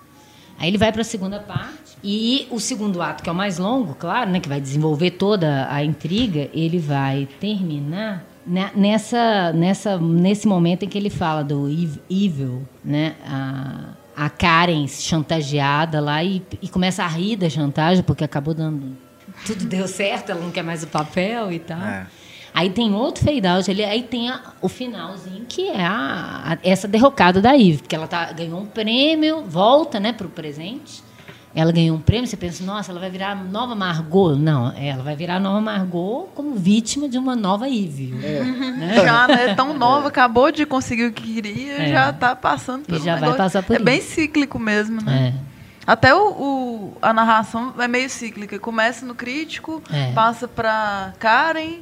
[0.59, 1.97] Aí ele vai para a segunda parte.
[2.03, 5.67] E o segundo ato, que é o mais longo, claro, né, que vai desenvolver toda
[5.71, 11.69] a intriga, ele vai terminar ne- nessa, nessa, nesse momento em que ele fala do
[11.69, 13.15] ev- evil, né?
[13.27, 18.97] A, a Karen chantageada lá e, e começa a rir da chantagem, porque acabou dando.
[19.47, 21.79] Tudo deu certo, ela não quer mais o papel e tal.
[21.81, 22.07] É.
[22.55, 26.59] Aí tem outro fade out ali, aí tem a- o finalzinho, que é a, a-
[26.63, 31.03] essa derrocada da Eve, porque ela tá, ganhou um prêmio, volta né, para o presente,
[31.55, 34.35] ela ganhou um prêmio, você pensa, nossa, ela vai virar a nova Margot.
[34.37, 38.15] Não, ela vai virar a nova Margot como vítima de uma nova Eve.
[38.23, 38.43] É.
[38.45, 38.95] Né?
[39.05, 39.55] Já, né?
[39.55, 41.89] Tão nova, acabou de conseguir o que queria, É.
[41.93, 44.11] já tá passando por E um já vai negócio- passar por É bem isso.
[44.15, 45.35] cíclico mesmo, né?
[45.35, 45.48] É.
[45.89, 48.59] Até o, o- a narração é meio cíclica.
[48.59, 50.13] Começa no crítico, É.
[50.13, 51.79] passa pra Karen,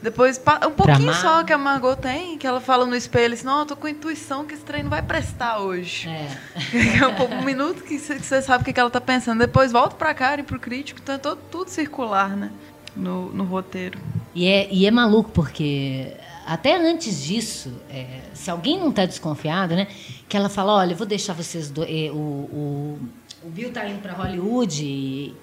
[0.00, 3.58] depois um pouquinho só que a Margot tem, que ela fala no espelho assim, não,
[3.58, 6.08] eu tô com a intuição que esse trem não vai prestar hoje.
[6.08, 6.28] É.
[7.02, 9.40] É um, pouco- um minuto que você sabe o que, que ela tá pensando.
[9.40, 12.52] Depois volta pra Karen, pro crítico, então é todo, tudo circular, né?
[12.94, 13.98] No, no roteiro.
[14.34, 16.12] E é, e é maluco, porque
[16.46, 19.88] até antes disso, é, se alguém não está desconfiado, né?
[20.28, 21.88] Que ela fala, olha, eu vou deixar vocês dois.
[22.12, 22.98] O, o,
[23.42, 25.34] o Bill tá indo para Hollywood e,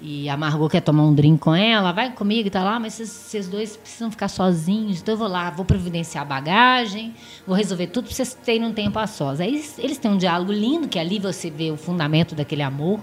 [0.00, 2.94] e a Margot quer tomar um drink com ela, vai comigo e tá lá, mas
[2.94, 7.14] vocês, dois precisam ficar sozinhos, então eu vou lá, vou providenciar a bagagem,
[7.46, 9.40] vou resolver tudo para vocês terem um tempo a sós.
[9.40, 13.00] Aí eles, eles têm um diálogo lindo, que ali você vê o fundamento daquele amor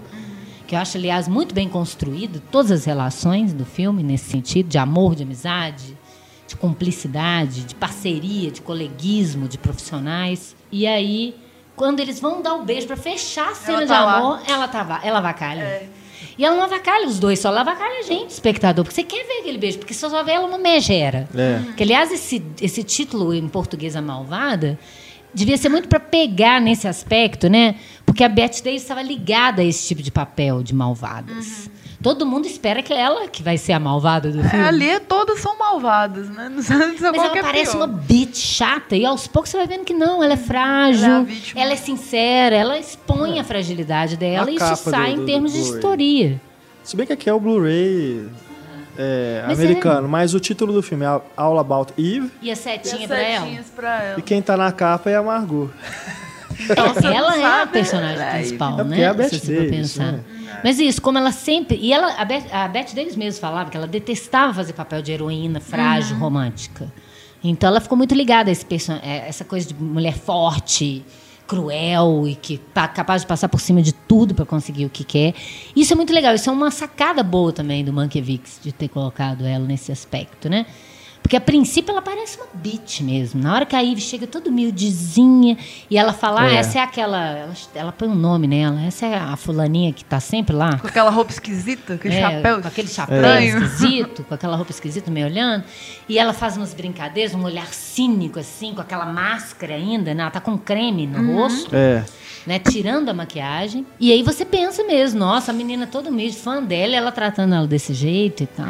[0.66, 4.76] que eu acho, aliás, muito bem construído, todas as relações do filme nesse sentido, de
[4.76, 5.96] amor, de amizade,
[6.46, 10.56] de cumplicidade, de parceria, de coleguismo, de profissionais.
[10.72, 11.36] E aí,
[11.76, 14.16] quando eles vão dar o beijo para fechar a cena de tá lá.
[14.16, 15.60] amor, ela, tá, ela avacalha.
[15.62, 15.86] É.
[16.38, 19.24] E ela não avacalha os dois, só ela avacalha a gente, espectador, porque você quer
[19.26, 21.28] ver aquele beijo, porque você só vê ela uma megera.
[21.34, 21.72] É.
[21.74, 24.78] Que, aliás, esse, esse título em português, A Malvada,
[25.32, 27.76] devia ser muito para pegar nesse aspecto, né?
[28.04, 31.70] Porque a Bette Davis estava ligada a esse tipo de papel de malvadas.
[32.02, 34.64] Todo mundo espera que é ela que vai ser a malvada do É, filme.
[34.64, 36.48] ali todas são malvadas, né?
[36.54, 37.76] Não sei não sei Mas ela é parece pior.
[37.76, 38.94] uma bitch chata.
[38.96, 41.26] E aos poucos você vai vendo que não, ela é frágil, Ela
[41.56, 45.16] é ela é, sincera, ela expõe a fragilidade dela A e isso capa sai do-
[45.16, 45.76] em do- termos do de Blu-ray.
[45.76, 46.40] história.
[46.84, 48.28] Se bem que aqui é o Blu-ray
[48.98, 52.50] é, Mas americano, mas o título do filme é All About Eve E a E
[52.52, 53.46] as setinha pra ela?
[53.74, 54.18] pra ela.
[54.18, 55.70] e quem tá na capa é a Margot.
[56.60, 59.00] Então, assim, ela é a personagem é, principal, é porque né?
[59.02, 60.12] é a Se for Davis, pensar.
[60.12, 60.20] né?
[60.62, 61.78] Mas isso, como ela sempre.
[61.80, 65.12] E ela, a, Beth, a Bette Davis mesmo falava que ela detestava fazer papel de
[65.12, 66.92] heroína frágil, romântica.
[67.42, 68.94] Então ela ficou muito ligada a esse person...
[69.02, 71.04] é, essa coisa de mulher forte,
[71.46, 75.04] cruel e que tá capaz de passar por cima de tudo para conseguir o que
[75.04, 75.34] quer.
[75.74, 76.34] Isso é muito legal.
[76.34, 80.66] Isso é uma sacada boa também do Mankiewicz de ter colocado ela nesse aspecto, né?
[81.26, 83.42] Porque a princípio ela parece uma bitch mesmo.
[83.42, 85.58] Na hora que a Ivy chega toda humildezinha
[85.90, 86.54] e ela fala, ah, É.
[86.58, 87.18] essa é aquela.
[87.30, 90.78] Ela, ela põe um nome nela, essa é a fulaninha que tá sempre lá.
[90.78, 92.62] Com aquela roupa esquisita, aquele É, chapéu.
[92.62, 93.64] Com aquele chapéu estranho.
[93.64, 95.64] esquisito, com aquela roupa esquisita, meio olhando.
[96.08, 100.22] E ela faz umas brincadeiras, um olhar cínico, assim, com aquela máscara ainda, né?
[100.22, 102.04] Ela tá com creme no rosto, É.
[102.46, 102.60] né?
[102.60, 103.84] Tirando a maquiagem.
[103.98, 107.52] E aí você pensa mesmo, nossa, a menina toda humilde, fã dela, e ela tratando
[107.52, 108.68] ela desse jeito e tal.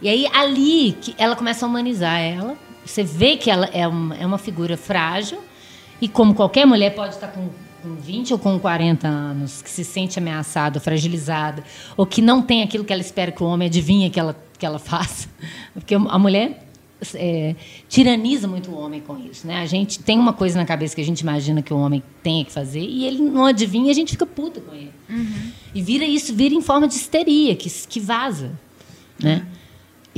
[0.00, 2.56] E aí, ali, que ela começa a humanizar ela.
[2.84, 5.42] Você vê que ela é uma, é uma figura frágil.
[6.00, 7.48] E como qualquer mulher pode estar com,
[7.82, 11.64] com 20 ou com 40 anos, que se sente ameaçada, fragilizada,
[11.96, 14.64] ou que não tem aquilo que ela espera que o homem adivinha que ela, que
[14.64, 15.28] ela faça.
[15.74, 16.64] Porque a mulher
[17.14, 17.54] é,
[17.88, 19.46] tiraniza muito o homem com isso.
[19.46, 19.56] Né?
[19.56, 22.44] A gente tem uma coisa na cabeça que a gente imagina que o homem tenha
[22.44, 24.92] que fazer, e ele não adivinha e a gente fica puta com ele.
[25.74, 28.52] E vira isso, vira em forma de histeria, que, que vaza.
[29.18, 29.44] Né?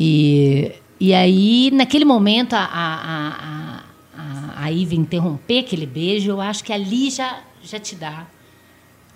[0.02, 3.82] E, e aí, naquele momento, a, a, a,
[4.16, 8.26] a, a Ivy interromper aquele beijo, eu acho que ali já, já te dá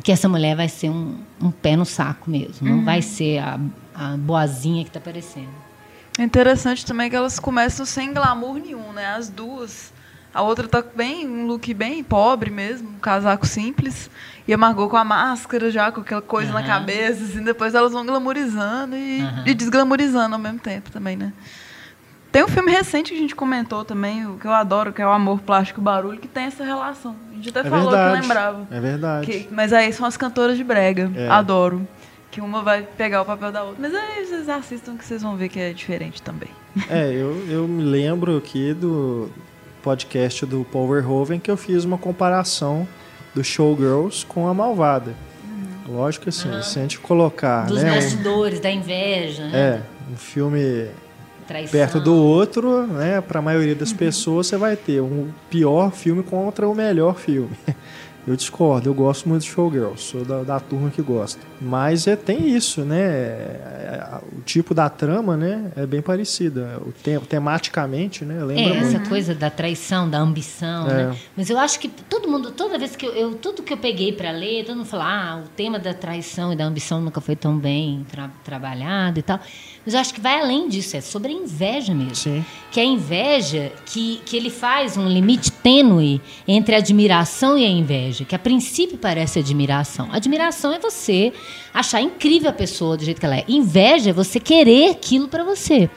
[0.02, 2.68] que essa mulher vai ser um, um pé no saco mesmo.
[2.68, 3.58] Não vai ser a,
[3.94, 5.48] a boazinha que está aparecendo.
[6.18, 9.06] É interessante também que elas começam sem glamour nenhum, né?
[9.14, 9.93] As duas.
[10.34, 14.10] A outra tá bem, um look bem pobre mesmo, um casaco simples.
[14.46, 16.66] E a Margot com a máscara já, com aquela coisa na Aham.
[16.68, 19.42] cabeça, assim, depois elas vão glamourizando e, Aham.
[19.46, 21.32] e desglamourizando ao mesmo tempo também, né?
[22.32, 25.06] Tem um filme recente que a gente comentou também, o que eu adoro, que é
[25.06, 27.14] o Amor Plástico Barulho, que tem essa relação.
[27.30, 28.14] A gente até É falou verdade.
[28.16, 28.66] que lembrava.
[28.72, 29.26] É verdade.
[29.26, 31.10] Que- mas aí são as cantoras de brega.
[31.14, 31.28] É.
[31.30, 31.86] Adoro.
[32.32, 33.76] Que uma vai pegar o papel da outra.
[33.80, 36.48] Mas aí vocês assistam que vocês vão ver que é diferente também.
[36.90, 39.30] É, eu, eu me lembro aqui do
[39.84, 42.88] podcast do Paul Verhoeven que eu fiz uma comparação
[43.34, 45.14] do Showgirls com a Malvada.
[45.86, 49.82] Lógico que assim, se a gente colocar Dos né, um, bastidores, da inveja, né?
[49.82, 50.88] é, um filme
[51.46, 51.78] Traição.
[51.78, 56.22] perto do outro, né, para a maioria das pessoas você vai ter um pior filme
[56.22, 57.54] contra o melhor filme.
[58.26, 61.38] Eu discordo, eu gosto muito de Showgirls, sou da, da turma que gosta.
[61.60, 62.98] Mas é, tem isso, né?
[62.98, 66.80] é, o tipo da trama, né, é bem parecida.
[66.86, 68.96] O tem, tematicamente, né, lembra É, muito.
[68.96, 70.94] essa coisa da traição, da ambição, É.
[71.08, 71.16] né?
[71.36, 74.12] Mas eu acho que todo mundo, toda vez que eu, eu- tudo que eu peguei
[74.12, 77.36] para ler, todo mundo fala, ah, o tema da traição e da ambição nunca foi
[77.36, 79.38] tão bem tra- trabalhado e tal.
[79.84, 82.14] Mas eu acho que vai além disso, é sobre a inveja mesmo.
[82.14, 82.44] Sim.
[82.70, 87.64] Que é a inveja que, que ele faz um limite tênue entre a admiração e
[87.66, 88.13] a inveja.
[88.14, 90.08] Inveja, que a princípio parece admiração.
[90.12, 91.32] Admiração é você
[91.72, 93.44] achar incrível a pessoa do jeito que ela é.
[93.48, 95.90] Inveja é você querer aquilo para você.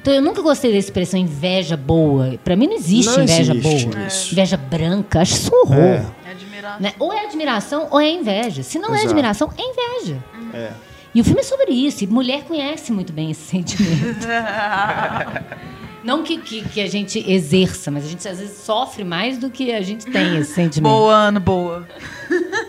[0.00, 2.38] Então eu nunca gostei da expressão inveja boa.
[2.44, 4.06] Para mim não existe Não inveja existe boa.
[4.06, 4.32] isso.
[4.34, 5.76] Inveja branca, acho isso horror.
[5.76, 6.06] É.
[6.24, 6.36] É.
[6.80, 6.92] Né?
[6.98, 8.62] Ou é admiração ou é inveja.
[8.62, 9.06] Se não é Exato.
[9.06, 10.22] admiração, é inveja.
[10.52, 10.70] É.
[11.14, 12.04] E o filme é sobre isso.
[12.04, 14.26] E mulher conhece muito bem esse sentimento.
[16.06, 19.50] Não que, que, que a gente exerça, mas a gente às vezes sofre mais do
[19.50, 20.92] que a gente tem esse sentimento.
[20.92, 21.86] Boa, Ana, boa.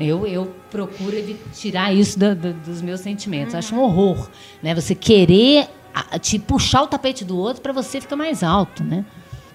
[0.00, 1.14] Eu, eu procuro
[1.52, 3.54] tirar isso da- da- dos meus sentimentos.
[3.54, 4.28] Acho um horror,
[4.60, 4.74] né?
[4.74, 5.68] Você querer
[6.20, 9.04] te puxar o tapete do outro para você ficar mais alto, né?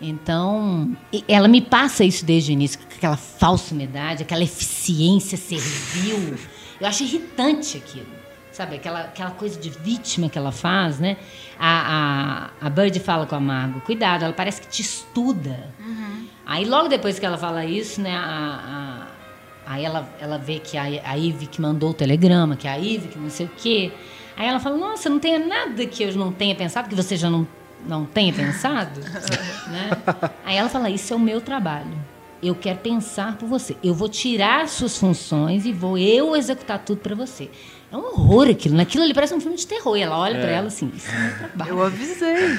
[0.01, 0.95] Então,
[1.28, 6.36] ela me passa isso desde o início, aquela falsa humildade, aquela eficiência servil.
[6.80, 8.07] Eu acho irritante aquilo.
[8.60, 11.16] Sabe, aquela, aquela coisa de vítima que ela faz, né?
[11.57, 15.57] A, a, a Bird fala com a Margot, cuidado, ela parece que te estuda.
[16.45, 19.07] Aí logo depois que ela fala isso, né, a,
[19.66, 22.72] a- aí ela, ela vê que a, a Ivy que mandou o telegrama, que é
[22.72, 23.93] a Ivy que não sei o quê.
[24.36, 27.30] Aí ela fala, nossa, não tem nada que eu não tenha pensado, que você já
[27.30, 27.47] não,
[27.88, 28.99] não tenha pensado.
[29.72, 29.89] né?
[30.43, 31.97] Aí ela fala, isso é o meu trabalho.
[32.43, 33.78] Eu quero pensar por você.
[33.82, 37.49] Eu vou tirar as suas funções e vou eu executar tudo para você.
[37.91, 38.75] É um horror aquilo.
[38.75, 39.97] Naquilo ali parece um filme de terror.
[39.97, 41.71] E ela olha pra ela assim, isso é trabalho.
[41.71, 42.57] Eu avisei.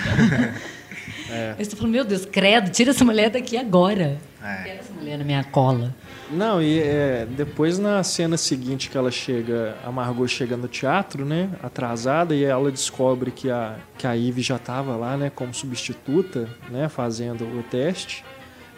[1.57, 4.19] Eu estou falando, meu Deus, credo, tira essa mulher daqui agora.
[4.43, 4.63] É.
[4.65, 5.95] Quero essa mulher na minha cola.
[6.31, 11.25] Não, e é, depois na cena seguinte que ela chega, a Margot chega no teatro,
[11.25, 15.53] né, atrasada, e ela descobre que a, que a Ivy já estava lá, né, como
[15.53, 18.25] substituta, né, fazendo o teste.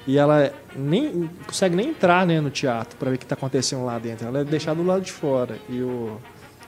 [0.07, 3.84] E ela nem consegue nem entrar, né, no teatro para ver o que está acontecendo
[3.84, 4.26] lá dentro.
[4.26, 5.59] Ela é deixada do lado de fora.
[5.68, 6.18] E o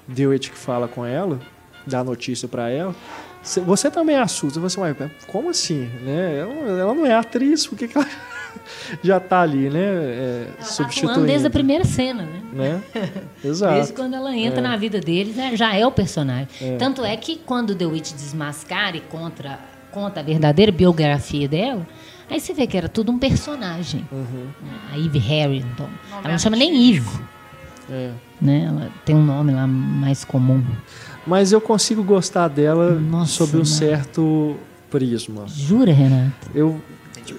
[0.07, 1.39] Dewitt que fala com ela,
[1.87, 2.95] dá notícia para ela.
[3.43, 4.59] "Cê- Você também assusta.
[4.61, 4.95] Você vai,
[5.29, 5.85] como assim?
[6.03, 6.39] Né?
[6.41, 8.07] Ela, ela não é atriz, por que, que ela
[9.03, 9.81] já tá ali, né?
[9.81, 11.11] É, Ela tá substituindo.
[11.13, 12.41] atuando desde a primeira cena, né?
[12.53, 12.83] né?
[13.43, 13.93] Desde Exato.
[13.95, 14.63] quando ela entra É.
[14.63, 16.49] na vida deles, né, já é o personagem.
[16.79, 19.59] Tanto é que quando The Witch desmascara e contra,
[19.91, 21.87] conta a verdadeira biografia dela,
[22.31, 24.09] aí você vê que era tudo um personagem.
[24.11, 24.47] Uhum.
[24.93, 25.89] A Eve Harrington.
[26.23, 27.11] Ela não chama nem Eve,
[27.91, 28.11] É.
[28.41, 28.64] né?
[28.68, 30.62] Ela tem um nome lá mais comum.
[31.26, 33.64] Mas eu consigo gostar dela Nossa, sob um não.
[33.64, 34.57] certo
[34.91, 35.45] prisma.
[35.47, 36.51] Jura, Renato?
[36.55, 36.80] Eu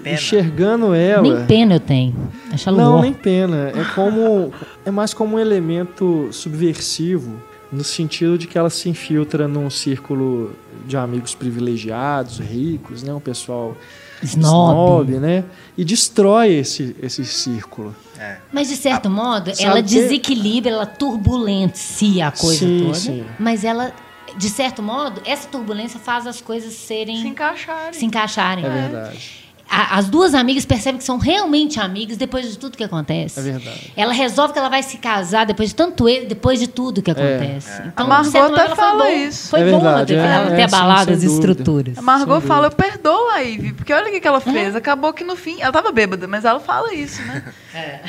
[0.05, 1.21] enxergando ela.
[1.21, 2.15] Nem pena eu tenho.
[2.51, 3.71] Acho ela Não, nem pena.
[3.75, 4.51] É como
[4.83, 7.39] é mais como um elemento subversivo
[7.71, 10.53] no sentido de que ela se infiltra num círculo
[10.87, 13.75] de amigos privilegiados, ricos, né, um pessoal
[14.23, 15.09] Snob.
[15.19, 15.43] né,
[15.77, 17.95] e destrói esse esse círculo.
[18.17, 18.37] É.
[18.51, 22.93] Mas, de certo modo, sabe ela que- desequilibra, ela turbulencia a coisa Sim, toda.
[22.95, 23.25] sim.
[23.39, 23.93] Mas ela,
[24.37, 27.21] de certo modo, essa turbulência faz as coisas serem.
[27.21, 27.93] Se encaixarem.
[27.93, 28.65] se encaixarem.
[28.65, 29.44] É verdade.
[29.69, 33.39] A- As duas amigas percebem que são realmente amigas depois de tudo que acontece.
[33.39, 33.91] É verdade.
[33.97, 37.09] Ela resolve que ela vai se casar depois de tanto erro, depois de tudo que
[37.11, 37.81] acontece.
[37.85, 39.09] Então, A Margot até ela foi fala bom.
[39.11, 39.49] isso.
[39.49, 41.33] Foi É bom ela ter, é, é, abalado as dúvida.
[41.33, 41.97] estruturas.
[41.97, 44.75] A Margot Sem fala, eu perdoo a Ivy, porque olha o que, que ela fez.
[44.75, 47.43] Acabou que no fim, ela tava bêbada, mas ela fala isso, né?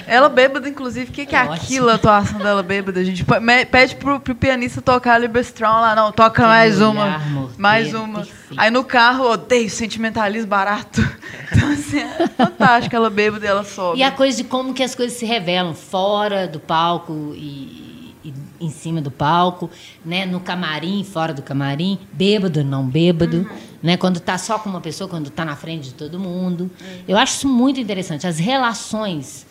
[0.06, 3.24] Ela bêbada, inclusive, o que, que é É aquilo, a atuação dela bêbada, gente?
[3.24, 6.88] P- me- Pede pro, pro pianista tocar Libra Strong lá, não, toca Aquele mais olhar
[6.90, 8.18] uma, morteiro, mais uma.
[8.20, 8.36] perfeito.
[8.56, 11.00] Aí no carro, odeio sentimentalismo barato.
[11.56, 13.98] Então, assim, é fantástico, ela bêbada e ela sobe.
[13.98, 18.34] E a coisa de como que as coisas se revelam fora do palco e, e
[18.60, 19.70] em cima do palco,
[20.04, 20.26] né?
[20.26, 23.48] No camarim, fora do camarim, bêbado, não bêbado,
[23.82, 23.96] né?
[23.96, 26.70] Quando tá só com uma pessoa, quando tá na frente de todo mundo.
[27.06, 28.26] Eu acho isso muito interessante.
[28.26, 29.46] As relações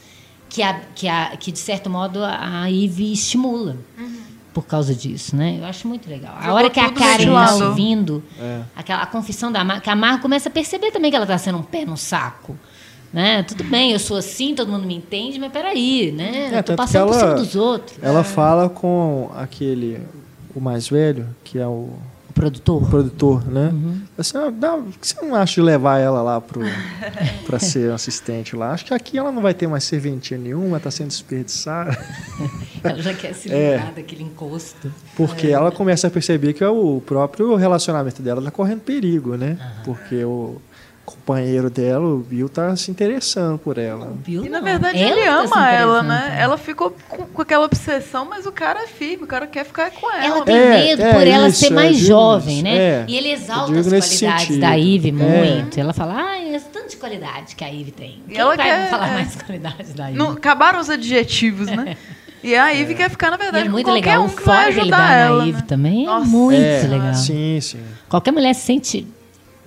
[0.49, 3.77] que, a, que, a, que de certo modo, a Ivy estimula.
[4.55, 5.57] Por causa disso, né?
[5.59, 6.33] Eu acho muito legal.
[6.41, 7.63] A hora que a Karen tá ventilador.
[7.67, 8.61] ouvindo, É.
[8.75, 11.37] aquela, a confissão da Mar, que a Mar começa a perceber também que ela está
[11.37, 12.55] sendo um pé no saco.
[13.11, 13.43] Né?
[13.43, 16.51] Tudo bem, eu sou assim, todo mundo me entende, mas peraí, né?
[16.53, 17.97] É, eu tô passando que por cima ela- dos outros.
[18.01, 20.01] Ela fala com aquele
[20.55, 21.89] o mais velho, que é O
[22.35, 22.83] produtor.
[22.83, 23.69] o produtor, né?
[23.73, 24.01] Uhum.
[24.17, 26.61] Assim, ah, dá, que você não acha de levar ela lá pro,
[27.47, 28.71] pra ser assistente lá?
[28.73, 31.97] Acho que aqui ela não vai ter mais serventia nenhuma, tá sendo desperdiçada.
[32.83, 33.77] Ela já quer se É.
[33.77, 34.91] livrar daquele encosto.
[35.15, 39.57] Porque ela começa a perceber que o próprio relacionamento dela tá correndo perigo, né?
[39.83, 40.61] Porque o
[41.05, 44.11] companheiro dela, o Bill, tá se interessando por ela.
[44.23, 44.43] Viu?
[44.45, 46.35] E na verdade Ela ele tá ama ela, né?
[46.39, 49.91] Ela ficou com, com aquela obsessão, mas o cara é firme, o cara quer ficar
[49.91, 50.25] com ela.
[50.25, 52.63] Ela tem É, medo é por ela isso, ser mais digo jovem, isso.
[52.63, 52.75] né?
[52.77, 54.59] É, E ele exalta as qualidades sentido.
[54.59, 55.11] da Ivy É.
[55.11, 55.79] muito.
[55.79, 58.19] Ela fala, ah, é tanto de qualidade que a Ivy tem.
[58.27, 59.13] Quem ela vai quer- falar é.
[59.13, 60.17] mais qualidades da Ivy?
[60.17, 61.95] Não, acabaram os adjetivos, né?
[62.43, 64.23] E a Ivy quer ficar, na E é verdade, com muito qualquer legal.
[64.25, 65.37] um que vai que ele ajudar dá ela.
[65.39, 65.65] na Ivy né?
[65.67, 66.25] também é Nossa.
[66.27, 67.13] muito É, legal.
[67.15, 67.79] Sim, sim.
[68.07, 69.07] Qualquer mulher se sente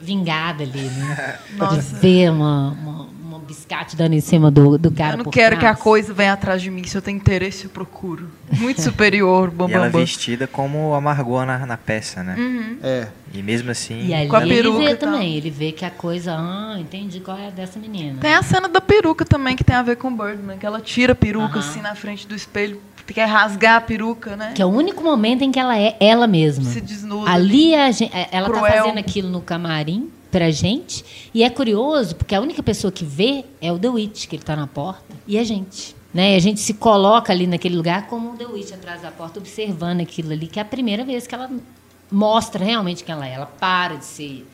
[0.00, 1.38] vingada ali, né?
[1.56, 1.76] Nossa.
[1.96, 5.14] De ver uma, uma, uma biscate dando em cima do, do cara.
[5.14, 5.80] Eu não por quero que a trás.
[5.82, 6.84] coisa venha atrás de mim.
[6.84, 8.28] Se eu tenho interesse, eu procuro.
[8.58, 10.00] Muito superior, bam, E ela bam.
[10.00, 12.36] vestida como a Margot na, na peça, né?
[12.82, 13.08] É.
[13.34, 14.06] E mesmo assim.
[14.06, 15.12] E ali Com a ele peruca vê e tal.
[15.12, 18.18] também, ele vê que a coisa, ah, entendi qual é dessa menina.
[18.20, 21.12] Tem a cena da peruca também, que tem a ver com Birdman, que ela tira
[21.12, 21.58] a peruca Aham.
[21.58, 22.80] assim na frente do espelho,
[23.14, 24.52] quer rasgar a peruca, né?
[24.54, 26.64] Que é o único momento em que ela é ela mesma.
[26.64, 27.30] Se desnuda.
[27.30, 28.82] Ali a gen- é, ela tá Cruel.
[28.84, 31.04] fazendo aquilo no camarim pra gente.
[31.32, 34.42] E é curioso, porque a única pessoa que vê é o The Witch, que ele
[34.42, 35.96] tá na porta, e a gente.
[36.12, 36.32] Né?
[36.32, 39.38] E a gente se coloca ali naquele lugar como o The Witch atrás da porta,
[39.38, 41.50] observando aquilo ali, que é a primeira vez que ela
[42.10, 43.34] mostra realmente quem ela é.
[43.34, 44.46] Ela para de ser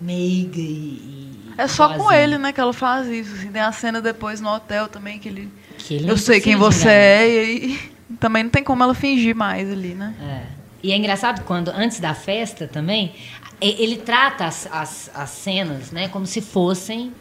[0.00, 1.30] meiga e.
[1.56, 3.34] É só com ele, né, que ela faz isso.
[3.34, 3.50] assim.
[3.50, 5.48] Tem a cena depois no hotel também, que ele...
[5.78, 6.94] Que ele Eu sei quem você enganar.
[6.94, 7.80] é, e aí
[8.18, 10.14] também não tem como ela fingir mais ali, né?
[10.20, 10.58] É.
[10.82, 13.12] E é engraçado quando, antes da festa também,
[13.60, 17.12] ele trata as, as, as cenas né, como se fossem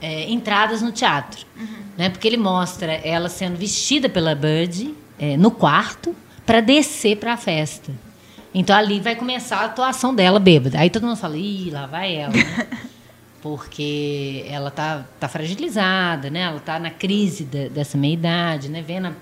[0.00, 1.46] é, entradas no teatro.
[1.96, 2.10] Né?
[2.10, 6.14] Porque ele mostra ela sendo vestida pela Bird é, no quarto
[6.44, 7.92] para descer para a festa.
[8.52, 10.78] Então ali vai começar a atuação dela bêbada.
[10.80, 12.32] Aí todo mundo fala, ih, lá vai ela.
[12.32, 12.66] Né?
[13.42, 16.40] porque ela tá, tá fragilizada, né?
[16.42, 18.82] Ela tá na crise de- dessa meia-idade, né?
[18.82, 19.12] Vendo a,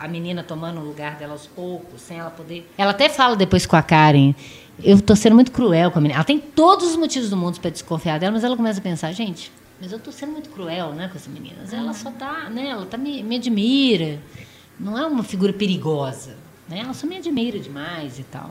[0.00, 2.70] a, a menina tomando o lugar dela aos poucos, sem ela poder...
[2.76, 4.34] Ela até fala depois com a Karen,
[4.82, 6.18] eu tô sendo muito cruel com a menina.
[6.18, 9.12] Ela tem todos os motivos do mundo para desconfiar dela, mas ela começa a pensar,
[9.12, 9.50] gente,
[9.80, 11.56] mas eu tô sendo muito cruel, né, com essa menina.
[11.72, 12.68] Ela só tá, né?
[12.68, 14.18] Ela tá me, me admira.
[14.78, 16.36] Não é uma figura perigosa,
[16.68, 16.80] né?
[16.80, 18.50] Ela só me admira demais e tal.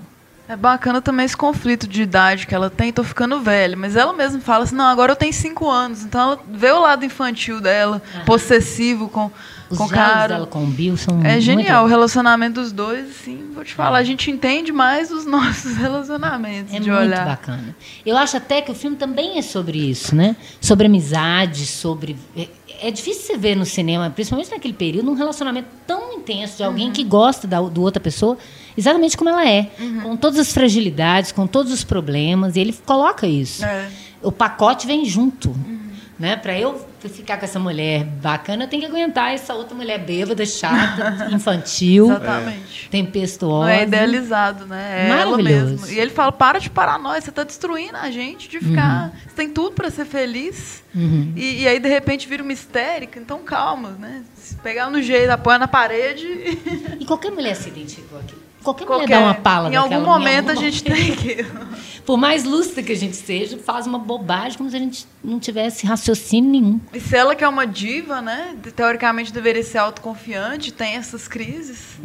[0.52, 3.78] É bacana também esse conflito de idade que ela tem, tô ficando velha.
[3.78, 6.04] Mas ela mesma fala assim, não, agora eu tenho cinco anos.
[6.04, 9.32] Então ela vê o lado infantil dela, possessivo com,
[9.70, 10.34] Os com o cara.
[10.36, 13.74] dela com o Bill são É muito genial o relacionamento dos dois, assim, vou te
[13.74, 17.26] falar, a gente entende mais os nossos relacionamentos É de muito olhar.
[17.26, 17.74] bacana.
[18.06, 20.36] Eu acho até que o filme também é sobre isso, né?
[20.60, 22.18] Sobre amizade, sobre.
[22.36, 22.50] É,
[22.82, 26.88] é difícil você ver no cinema, principalmente naquele período, um relacionamento tão intenso de alguém
[26.88, 26.94] Uhum.
[26.94, 28.38] que gosta da do outra pessoa
[28.78, 30.02] exatamente como ela é, Uhum.
[30.02, 33.64] com todas as fragilidades, com todos os problemas, e ele coloca isso.
[33.66, 33.90] É.
[34.22, 35.56] O pacote vem junto.
[36.20, 36.36] Né?
[36.36, 40.46] Para eu ficar com essa mulher bacana, eu tenho que aguentar essa outra mulher bêbada,
[40.46, 42.90] chata, infantil, Exatamente.
[42.92, 43.66] tempestuosa.
[43.66, 45.08] Não é idealizado, né?
[45.08, 45.92] É ela Maravilhoso.
[45.92, 49.12] E ele fala, para de paranoia, você está destruindo a gente de ficar...
[49.28, 50.84] Você tem tudo para ser feliz.
[50.94, 51.34] Uhum.
[51.36, 53.20] E, e aí, de repente, vira uma histérica.
[53.20, 54.22] Então, calma, né?
[54.36, 56.28] Se pegar no jeito, apoia na parede...
[57.00, 58.36] E qualquer mulher se identificou aqui.
[58.64, 61.06] Qualquer, Qualquer, mulher dá uma pala Em daquela, algum momento a algum gente momento.
[61.06, 61.46] tem que...
[62.06, 65.40] Por mais lúcida que a gente seja, faz uma bobagem como se a gente não
[65.40, 66.80] tivesse raciocínio nenhum.
[66.92, 68.56] E se ela que é uma diva, né?
[68.76, 72.00] Teoricamente deveria ser autoconfiante, tem essas crises.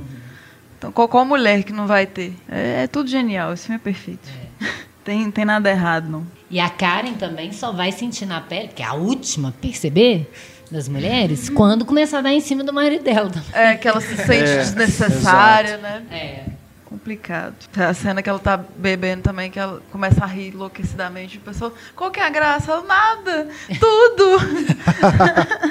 [0.79, 2.35] Então, qual, mulher que não vai ter?
[2.49, 4.29] É, é tudo genial, esse filme é perfeito.
[5.03, 6.27] Tem, tem nada errado, não.
[6.51, 10.29] E a Karen também só vai sentir na pele, que é a última a perceber
[10.71, 13.31] das mulheres, quando começar a dar em cima do marido dela.
[13.53, 16.03] É que ela se sente É, desnecessária, né?
[16.11, 16.57] É.
[16.85, 17.55] Complicado.
[17.77, 21.39] A cena que ela tá bebendo também, que ela começa a rir enlouquecidamente.
[21.39, 22.73] O pessoal, qual que é a graça?
[22.73, 23.49] Ela, nada,
[23.79, 24.39] tudo.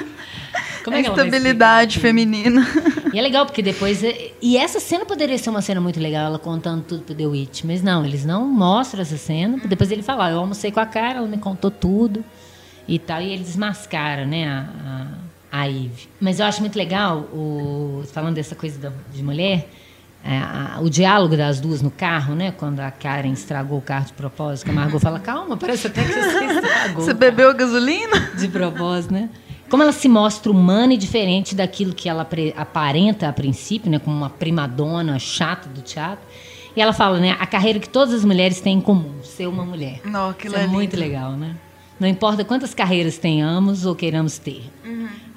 [0.84, 2.64] Como a é que estabilidade feminina.
[3.12, 4.02] E é legal, porque depois.
[4.40, 7.64] E essa cena poderia ser uma cena muito legal, ela contando tudo pro The Witch.
[7.64, 9.58] Mas não, eles não mostram essa cena.
[9.64, 12.24] Depois ele fala: "Ah, eu almocei com a cara, ela me contou tudo
[12.88, 13.20] e tal.
[13.20, 15.08] E ele desmascara, né, a,
[15.52, 16.08] a, a Eve.
[16.20, 19.68] Mas eu acho muito legal, o, falando dessa coisa da- de mulher,
[20.24, 22.50] é, a- o diálogo das duas no carro, né?
[22.50, 26.02] Quando a Karen estragou o carro de propósito, que a Margot fala: calma, parece até
[26.02, 27.04] que você estragou.
[27.04, 28.30] Você bebeu a gasolina?
[28.36, 29.28] de propósito, né?
[29.68, 32.24] Como ela se mostra humana e diferente daquilo que ela
[32.56, 36.24] aparenta a princípio, né, como uma primadona chata do teatro.
[36.76, 39.64] E ela fala, né, a carreira que todas as mulheres têm em comum, ser uma
[39.64, 40.00] mulher.
[40.04, 41.56] Não, aquilo Isso é, é muito legal, né?
[41.98, 44.70] Não importa quantas carreiras tenhamos ou queiramos ter.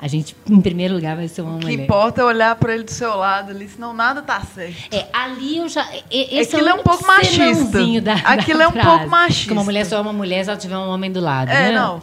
[0.01, 1.57] A gente, em primeiro lugar, vai ser uma Uhum.
[1.57, 1.84] O que mulher.
[1.84, 4.93] importa é olhar para ele do seu lado ali, senão nada tá certo.
[4.93, 5.86] É, ali eu já.
[6.10, 8.01] Esse Aquilo é, é o um pouco machista.
[8.01, 8.88] Da, Aquilo da é um frase.
[8.89, 9.47] pouco machista.
[9.47, 11.49] Que uma mulher só é uma mulher se ela tiver um homem do lado.
[11.49, 11.72] É, né?
[11.74, 12.01] não.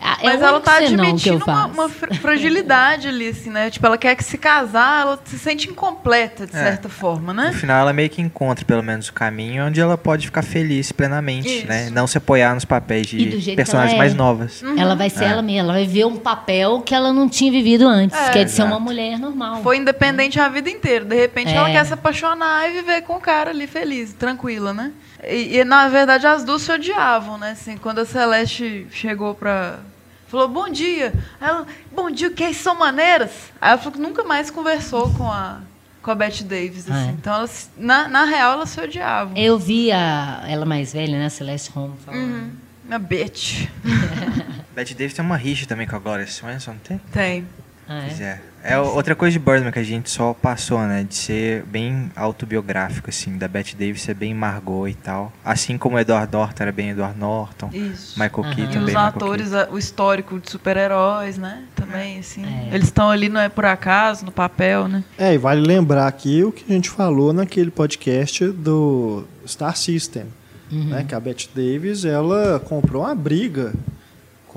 [0.00, 3.68] Ah, é Mas ela tá admitindo uma, uma fra- fragilidade ali, assim, né?
[3.68, 6.62] Tipo, ela quer que se casar, ela se sente incompleta, de É.
[6.62, 7.52] certa forma, No né?
[7.52, 11.48] final ela meio que encontra pelo menos o caminho onde ela pode ficar feliz plenamente,
[11.48, 11.66] Isso.
[11.66, 11.90] né?
[11.90, 13.98] Não se apoiar nos papéis de personagens é.
[13.98, 14.62] mais novas.
[14.76, 15.28] Ela vai ser É.
[15.28, 18.30] ela mesma, ela vai ver um papel que ela não tinha vivido antes, É.
[18.30, 18.82] que é de ser uma Exato.
[18.84, 19.62] mulher normal.
[19.62, 21.04] Foi independente a vida inteira.
[21.04, 21.56] De repente É.
[21.56, 24.92] ela quer se apaixonar e viver com o cara ali feliz, tranquila, né?
[25.24, 27.50] E, e, na verdade as duas se odiavam, né?
[27.52, 29.80] Assim, quando a Celeste chegou pra.
[30.28, 31.12] Falou, bom dia.
[31.40, 32.52] Aí Ela, bom dia, o que é?
[32.52, 33.30] São maneiras?
[33.60, 35.60] Aí ela falou que nunca mais conversou com a,
[36.02, 36.84] com a Bette Davis.
[36.90, 37.08] Ah, Assim.
[37.08, 37.12] é.
[37.12, 39.32] Então, elas, na, na real, elas se odiavam.
[39.36, 42.20] Eu vi a, ela mais velha, né, Celeste Holm, falando.
[42.22, 42.50] Uhum.
[42.90, 43.70] A Bette.
[44.74, 46.98] Bette Davis tem uma rixa também com a Gloria Swanson, não tem?
[47.12, 47.46] Tem.
[47.88, 48.40] Ah, Pois é?
[48.62, 48.74] É.
[48.74, 51.04] É outra coisa de Birdman que a gente só passou, né?
[51.08, 53.36] De ser bem autobiográfico, assim.
[53.36, 55.32] Da Bette Davis ser bem Margot e tal.
[55.44, 57.70] Assim como o Edward Norton era bem Edward Norton.
[57.72, 58.18] Isso.
[58.18, 58.54] Michael Aham.
[58.54, 61.64] Keaton E bem os atores, o histórico de super-heróis, né?
[61.74, 62.44] Também, assim.
[62.44, 62.74] É.
[62.74, 65.04] Eles estão ali, não é por acaso, no papel, né?
[65.16, 70.24] É, e vale lembrar aqui o que a gente falou naquele podcast do Star System,
[70.70, 71.04] né?
[71.08, 73.72] Que a Bette Davis, ela comprou uma briga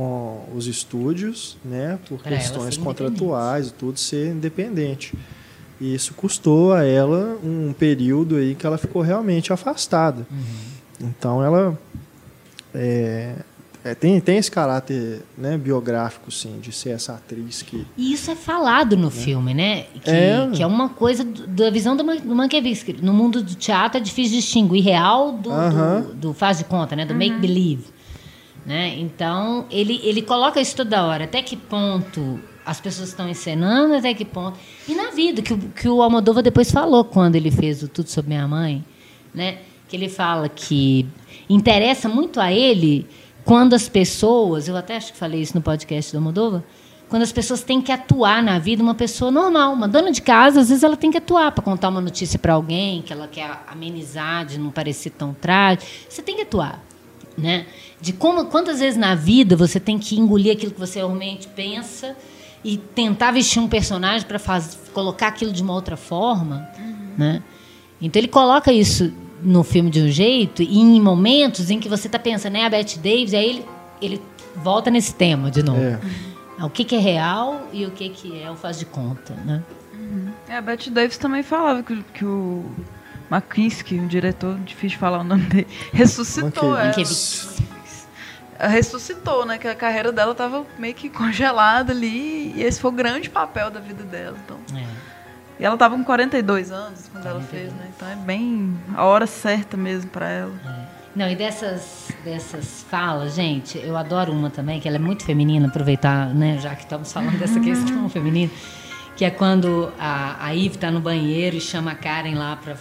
[0.02, 2.00] com os estúdios, né?
[2.10, 5.14] Por Pra questões contratuais e tudo, ser independente.
[5.80, 10.26] E isso custou a ela um período aí que ela ficou realmente afastada.
[11.00, 11.78] Então ela
[12.74, 13.36] é,
[13.84, 18.30] é, tem, tem esse caráter né, biográfico, sim, de ser essa atriz que E isso
[18.30, 19.84] é falado no filme, né?
[20.04, 20.50] Que É.
[20.54, 22.86] que é uma coisa do- da visão do, do Mankiewicz.
[23.02, 27.06] No mundo do teatro é difícil distinguir real do, do, do faz de conta, né?
[27.06, 27.86] Do make believe.
[28.66, 28.96] Né?
[29.00, 31.24] Então, ele, ele coloca isso toda hora.
[31.24, 34.58] Até que ponto as pessoas estão encenando, até que ponto.
[34.88, 38.30] E na vida, que, que o Almodóvar depois falou quando ele fez o Tudo Sobre
[38.30, 38.86] Minha Mãe,
[39.34, 39.60] né?
[39.88, 41.08] Que ele fala que
[41.50, 43.08] interessa muito a ele
[43.44, 46.64] quando as pessoas, eu até acho que falei isso no podcast do Almodóvar,
[47.10, 50.62] quando as pessoas têm que atuar na vida uma pessoa normal, uma dona de casa,
[50.62, 53.64] às vezes ela tem que atuar para contar uma notícia para alguém que ela quer
[53.68, 55.92] amenizar, de não parecer tão trágico.
[56.08, 56.82] Você tem que atuar,
[57.38, 57.66] né?
[58.00, 62.16] De como quantas vezes na vida você tem que engolir aquilo que você realmente pensa
[62.64, 64.40] e tentar vestir um personagem para
[64.94, 66.68] colocar aquilo de uma outra forma,
[67.18, 67.42] né?
[68.02, 72.08] Então ele coloca isso no filme de um jeito e em momentos em que você
[72.08, 73.66] está pensando, né, a Bette Davis, aí ele,
[74.02, 74.22] ele
[74.56, 75.80] volta nesse tema de novo.
[76.60, 79.34] é, O que, que é real e o que, que é o faz de conta,
[79.46, 79.64] né?
[80.48, 82.66] É, a Bette Davis também falava que, que o
[83.32, 86.88] Makinski, o diretor, difícil de falar o nome dele, ressuscitou ela.
[86.88, 87.62] Mankiewicz.
[88.60, 89.58] Ela Ressuscitou, né?
[89.58, 92.52] Que a carreira dela tava meio que congelada ali.
[92.54, 94.38] E esse foi o grande papel da vida dela.
[94.44, 94.58] Então.
[94.78, 94.86] É.
[95.62, 97.50] E ela tava com 42 anos quando ela 42.
[97.50, 97.90] fez, né?
[97.96, 100.54] Então é bem a hora certa mesmo pra ela.
[101.16, 105.68] Não, e dessas, dessas falas, gente, eu adoro uma também, que ela é muito feminina,
[105.68, 108.50] aproveitar, né, já que estamos falando dessa questão feminina,
[109.18, 112.78] que é quando a, a Eve tá no banheiro e chama a Karen lá pra,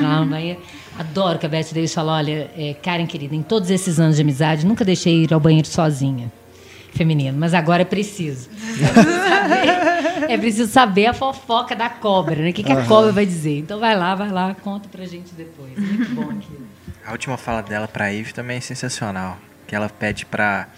[0.00, 0.60] lá no banheiro.
[0.98, 4.22] Adoro que a Beth Davis fala, olha, é, Karen, querida, em todos esses anos de
[4.22, 6.30] amizade, nunca deixei ir ao banheiro sozinha.
[6.94, 8.48] Feminino, mas agora é preciso.
[8.72, 12.50] É preciso saber, é preciso saber a fofoca da cobra, né?
[12.50, 13.58] O que, que a cobra vai dizer.
[13.58, 15.72] Então vai lá, vai lá, conta pra gente depois.
[15.76, 16.66] Muito bom aquilo.
[17.04, 19.36] A última fala dela pra Eve também é sensacional.
[19.66, 20.68] Que ela pede pra.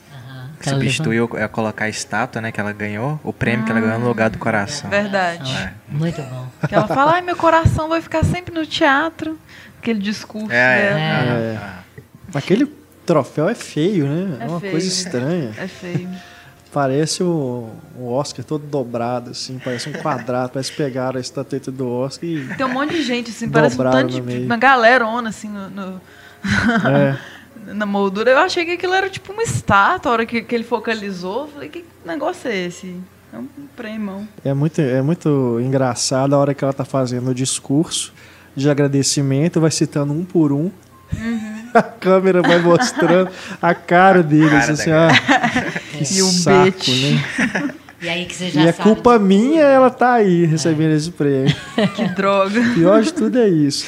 [0.64, 3.98] Que ou é, colocar a estátua, né, que ela ganhou, o prêmio que ela ganhou
[3.98, 4.88] no lugar do coração.
[4.90, 5.52] Verdade.
[5.54, 5.72] É.
[5.88, 6.46] Muito bom.
[6.68, 9.38] Que ela fala, ai, meu coração vai ficar sempre no teatro.
[9.78, 10.98] Aquele discurso É, dela.
[10.98, 11.58] é.
[12.34, 12.38] É.
[12.38, 12.66] aquele
[13.04, 14.38] troféu é feio, né?
[14.40, 15.50] É, É uma feio, coisa estranha.
[15.58, 16.08] É feio.
[16.72, 21.70] Parece o, o Oscar todo dobrado, assim, parece um quadrado, parece que pegaram a estatueta
[21.70, 22.48] do Oscar e.
[22.56, 24.38] Tem um monte de gente, assim, parece um tanto de.
[24.44, 26.00] Uma galerona, assim, no, no-
[26.88, 27.16] É,
[27.66, 28.30] na moldura.
[28.30, 30.10] Eu achei que aquilo era tipo uma estátua.
[30.10, 32.94] A hora que, que ele focalizou, eu falei, que negócio é esse?
[33.32, 34.28] É um prêmio.
[34.44, 38.12] é, muito, é muito engraçado a hora que ela tá fazendo o discurso
[38.54, 40.70] de agradecimento, vai citando um por um.
[41.74, 43.28] A câmera vai mostrando
[43.60, 47.74] a cara deles, cara assim, da ah, que E o saco, né?
[48.00, 51.52] E aí que você já E é culpa minha ela tá aí recebendo esse prêmio.
[51.96, 52.60] Que droga.
[52.74, 53.86] Pior de tudo é isso.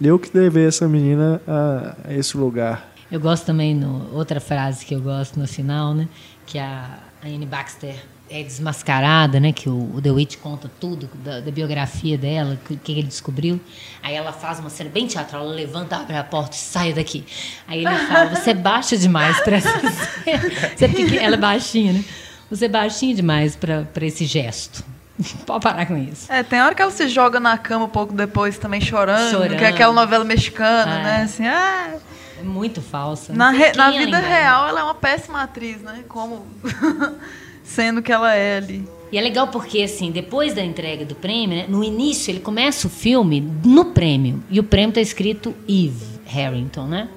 [0.00, 2.90] Eu que levei essa menina a, a esse lugar.
[3.10, 6.08] Eu gosto também, no, outra frase que eu gosto no final, né?
[6.46, 7.96] Que a, a Anne Baxter
[8.30, 9.52] é desmascarada, né?
[9.52, 13.02] Que o, o The Witch conta tudo da, da biografia dela, o que, que ele
[13.02, 13.60] descobriu.
[14.02, 17.24] Aí ela faz uma cena bem teatral, ela levanta, abre a porta e sai daqui.
[17.66, 21.10] Aí ele fala, você é baixa demais para essa cena.
[21.20, 22.04] É ela é baixinha, né?
[22.48, 24.84] Você é baixinha demais para esse gesto.
[25.46, 26.30] Pode parar com isso.
[26.32, 29.56] É, tem hora que ela se joga na cama um pouco depois também chorando, Chorando.
[29.56, 31.02] que é aquela novela mexicana, Ah.
[31.02, 31.22] né?
[31.24, 31.94] Assim, ah,
[32.38, 33.32] É muito falsa.
[33.32, 36.04] na, re- na vida real ela é uma péssima atriz, né?
[36.08, 36.46] Como
[37.62, 38.88] sendo que ela é ali.
[39.12, 42.86] E é legal porque, assim, depois da entrega do prêmio, né, no início ele começa
[42.86, 44.42] o filme no prêmio.
[44.48, 47.08] E o prêmio tá escrito Eve Harrington, né?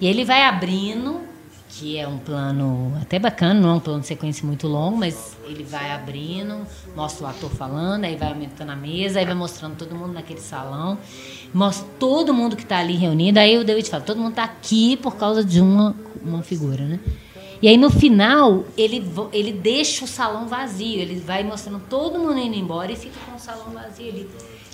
[0.00, 1.20] E ele vai abrindo,
[1.80, 5.34] que é um plano até bacana, não é um plano de sequência muito longo, mas
[5.46, 9.76] ele vai abrindo, mostra o ator falando, aí vai aumentando a mesa, aí vai mostrando
[9.76, 10.98] todo mundo naquele salão,
[11.54, 14.98] mostra todo mundo que tá ali reunido, aí o David fala, todo mundo tá aqui
[14.98, 17.00] por causa de uma, uma figura, né?
[17.62, 19.02] E aí no final, ele,
[19.32, 23.36] ele deixa o salão vazio, ele vai mostrando todo mundo indo embora e fica com
[23.36, 24.28] o salão vazio ali.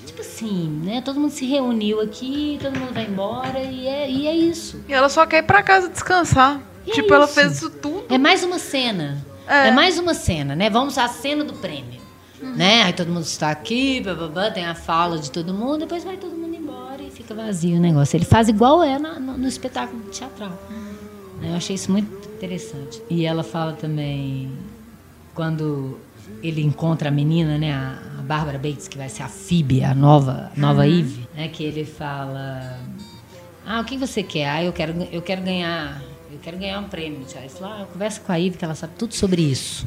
[0.05, 1.01] Tipo assim, né?
[1.03, 4.85] Todo mundo se reuniu aqui, todo mundo vai embora e é, e é isso.
[4.89, 6.76] E ela só quer ir pra casa descansar.
[6.87, 7.35] E é tipo, ela isso.
[7.35, 8.05] fez isso tudo.
[8.09, 9.25] É mais uma cena.
[9.49, 9.69] É.
[9.69, 10.69] É, mais uma cena, né?
[10.71, 12.01] Vamos à cena do prêmio.
[12.41, 12.83] Né?
[12.83, 16.33] Aí todo mundo está aqui, bababá, tem a fala de todo mundo, depois vai todo
[16.37, 18.17] mundo embora e fica vazio o negócio.
[18.17, 20.51] Ele faz igual é na- no, no espetáculo teatral.
[21.41, 21.51] Né?
[21.51, 23.03] Eu achei isso muito interessante.
[23.09, 24.51] E ela fala também
[25.35, 25.99] quando
[26.43, 29.95] ele encontra a menina, né, a, a Bárbara Bates, que vai ser a Phoebe, a
[29.95, 32.79] nova, nova Eve, né, que ele fala:
[33.65, 34.49] "Ah, o que você quer?
[34.49, 36.03] Ah, eu quero eu quero ganhar,
[36.37, 37.21] eu quero ganhar um prêmio".
[37.37, 39.87] Aí fala: "Ah, conversa com a Eve que ela sabe tudo sobre isso".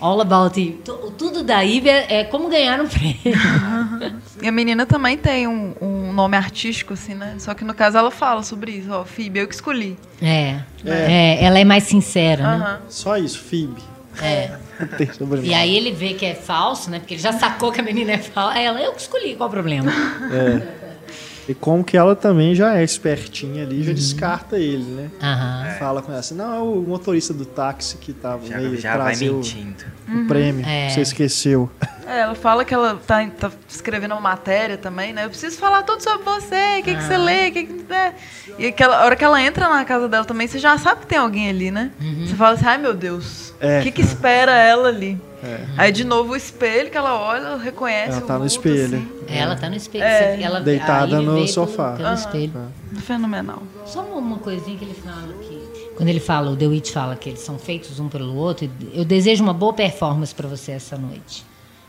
[0.00, 0.58] All about.
[0.82, 3.38] Tu- Tudo da Eve é, é como ganhar um prêmio.
[4.40, 7.34] E a menina também tem um, um nome artístico, assim, né?
[7.38, 9.98] Só que no caso ela fala sobre isso, ó, Phoebe, eu que escolhi.
[10.22, 12.78] É, é, ela é mais sincera, né?
[12.88, 13.82] Só isso, Phoebe.
[14.22, 14.52] É.
[15.42, 16.98] E aí ele vê que é falso, né?
[17.00, 18.56] Porque ele já sacou que a menina é falsa.
[18.56, 19.92] Aí ela, eu que escolhi, qual o problema?
[21.50, 25.10] E como que ela também já é espertinha ali, já descarta ele, né?
[25.20, 25.74] Aham.
[25.80, 28.96] Fala com ela assim, não, é o motorista do táxi que tava Já, veio já
[28.96, 29.84] vai o, mentindo.
[30.08, 30.64] o prêmio.
[30.64, 30.90] É.
[30.90, 31.68] Você esqueceu.
[32.06, 35.24] É, ela fala que ela tá, tá escrevendo uma matéria também, né?
[35.24, 37.92] Eu preciso falar tudo sobre você, o que, que você lê, o que, que.
[37.92, 38.14] É.
[38.56, 41.06] E aquela a hora que ela entra na casa dela também, você já sabe que
[41.08, 41.90] tem alguém ali, né?
[42.26, 43.82] Você fala assim, ai meu Deus, o É.
[43.82, 45.20] que, que espera ela ali?
[45.42, 45.64] É.
[45.76, 48.12] Aí de novo o espelho que ela olha, reconhece.
[48.12, 48.98] Ela o tá no espelho.
[48.98, 49.08] assim.
[49.28, 50.04] Ela tá no espelho.
[50.04, 50.40] É.
[50.42, 51.92] Ela, Deitada no sofá.
[51.92, 52.14] Pelo, pelo Aham.
[52.14, 52.52] espelho.
[53.00, 53.62] Fenomenal.
[53.86, 55.60] Só uma, coisinha que ele fala que.
[55.96, 59.04] Quando ele fala, o The Witch fala que eles são feitos um pelo outro, eu
[59.04, 61.44] desejo uma boa performance pra você essa noite.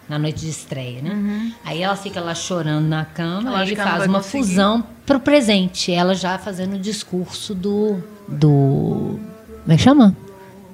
[0.09, 1.53] Na noite de estreia, né?
[1.63, 4.43] Aí ela fica lá chorando na cama, aí acha ele faz uma conseguir.
[4.47, 5.93] fusão pro presente.
[5.93, 7.97] Ela já fazendo o discurso do.
[8.28, 9.17] do.
[9.63, 10.15] Como é que chama?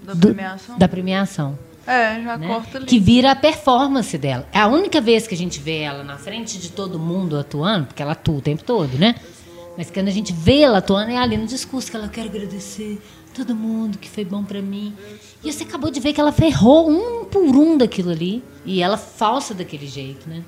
[0.08, 0.78] Da premiação?
[0.78, 1.60] Da premiação.
[1.86, 2.47] É, já né?
[2.47, 2.86] corta ali.
[2.86, 4.47] Que vira a performance dela.
[4.53, 7.88] É a única vez que a gente vê ela na frente de todo mundo atuando,
[7.88, 9.16] porque ela atua o tempo todo, né?
[9.78, 13.01] Mas quando a gente vê ela atuando, é ali no discurso que ela quer agradecer
[13.36, 14.95] todo mundo que foi bom pra mim.
[15.43, 18.41] E você acabou de ver que ela ferrou um por um daquilo ali.
[18.66, 20.41] E ela falsa daquele jeito, né?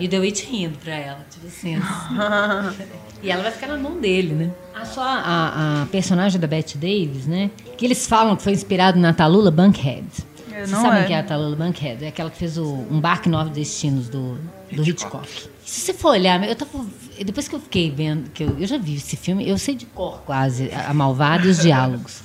[0.00, 1.76] E o The Witch rindo pra ela, tipo assim.
[3.22, 4.50] e ela vai ficar na mão dele, né?
[4.74, 7.50] Ah, só a, a personagem da Bette Davis, né?
[7.76, 10.06] Que eles falam que foi inspirado na Talula Bankhead.
[10.50, 11.04] É, Vocês sabem é.
[11.04, 12.04] que é a Talula Bankhead?
[12.04, 14.38] É aquela que fez o Um Barco em Nove Destinos do,
[14.72, 15.28] do Hitchcock.
[15.64, 16.84] Se você for olhar, eu tava,
[17.24, 19.86] depois que eu fiquei vendo, que eu, eu já vi esse filme, eu sei de
[19.86, 22.20] cor quase a, a Malvada e os diálogos.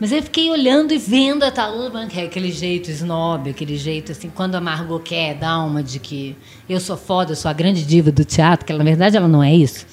[0.00, 4.30] Mas eu fiquei olhando e vendo a Talula Bankhead, aquele jeito snob, aquele jeito assim,
[4.34, 6.34] quando a Margot quer dar uma de que
[6.66, 9.28] eu sou foda, eu sou a grande diva do teatro, que ela, na verdade ela
[9.28, 9.86] não é isso.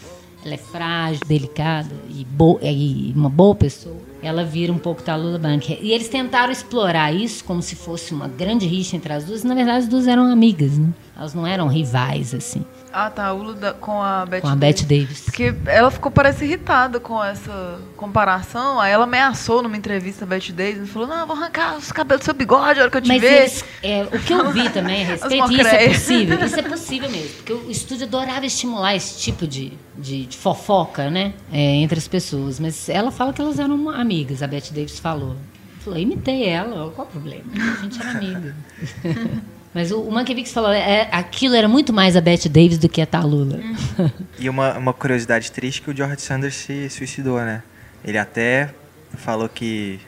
[0.45, 3.97] Ela é frágil, delicada e, bo e uma boa pessoa.
[4.23, 5.81] Ela vira um pouco Talula Bankhead.
[5.83, 9.43] E eles tentaram explorar isso como se fosse uma grande rixa entre as duas.
[9.43, 10.87] E, na verdade, as duas eram amigas, né?
[11.17, 12.63] Elas não eram rivais, assim,
[12.99, 14.81] Ah, tá, a Ula da- com a Bette com a Davis.
[14.81, 15.19] Bette Davis.
[15.25, 18.79] Porque ela ficou, parece, irritada com essa comparação.
[18.79, 22.21] Aí ela ameaçou numa entrevista a Bette Davis e falou: Não, vou arrancar os cabelos
[22.21, 23.33] do seu bigode a hora que eu te Mas ver.
[23.41, 27.09] eles, é, o que eu vi também a respeito, isso é possível, isso é possível
[27.11, 31.99] mesmo, porque o estúdio adorava estimular esse tipo de, de, de fofoca, né, é, entre
[31.99, 32.59] as pessoas.
[32.59, 35.35] Mas ela fala que elas eram amigas, a Bette Davis falou.
[35.81, 37.43] Falou, imitei ela, qual o problema?
[37.53, 38.55] A gente era amiga.
[39.77, 42.99] Mas o, o Mankiewicz falou, é, aquilo era muito mais a Bette Davis do que
[42.99, 43.59] a Talula.
[44.39, 47.61] E uma, uma curiosidade triste que o George Sanders se suicidou, né?
[48.03, 48.69] Ele até
[49.15, 49.99] falou que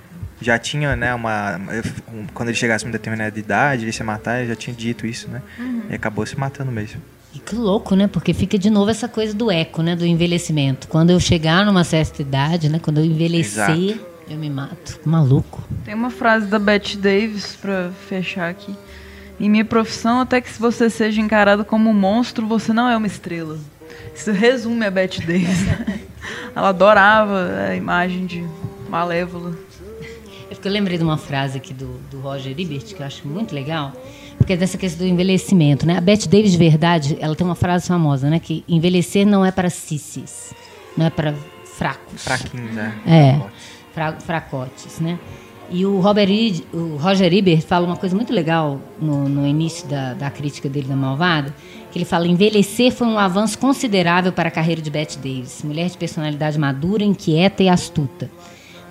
[0.41, 1.57] já tinha, né, uma...
[2.11, 4.75] um- quando ele chegasse a uma determinada idade, ele ia se matar, ele já tinha
[4.75, 5.41] dito isso, né?
[5.89, 6.99] E acabou se matando mesmo.
[7.35, 8.07] E que louco, né?
[8.07, 9.95] Porque fica de novo essa coisa do eco, né?
[9.95, 10.87] Do envelhecimento.
[10.87, 12.79] Quando eu chegar numa certa idade, né?
[12.79, 14.05] Quando eu envelhecer, Exato.
[14.31, 14.99] eu me mato.
[15.05, 15.63] Maluco.
[15.85, 18.73] Tem uma frase da Bette Davis pra fechar aqui.
[19.39, 22.97] Em minha profissão, até que se você seja encarado como um monstro, você não é
[22.97, 23.57] uma estrela.
[24.13, 25.65] Isso resume a Bette Davis.
[26.55, 28.45] Ela adorava a imagem de
[28.89, 29.57] Malévola.
[30.51, 33.25] É porque eu lembrei de uma frase aqui do, do Roger Ebert, que eu acho
[33.27, 33.93] muito legal,
[34.37, 35.97] porque é dessa questão do envelhecimento, né?
[35.97, 38.39] A Bette Davis, de verdade, ela tem uma frase famosa, né?
[38.39, 40.53] Que envelhecer não é para cissis,
[40.97, 41.33] não é para
[41.77, 42.23] fracos.
[42.23, 42.93] Fraquinhos, né?
[43.05, 43.39] É,
[43.93, 45.17] fra- fracotes, né?
[45.71, 46.29] E o, Robert
[46.73, 50.87] o Roger Ebert fala uma coisa muito legal no, no início da, da crítica dele
[50.87, 51.53] da Malvada,
[51.91, 55.89] que ele fala, envelhecer foi um avanço considerável para a carreira de Bette Davis, mulher
[55.89, 58.29] de personalidade madura, inquieta e astuta.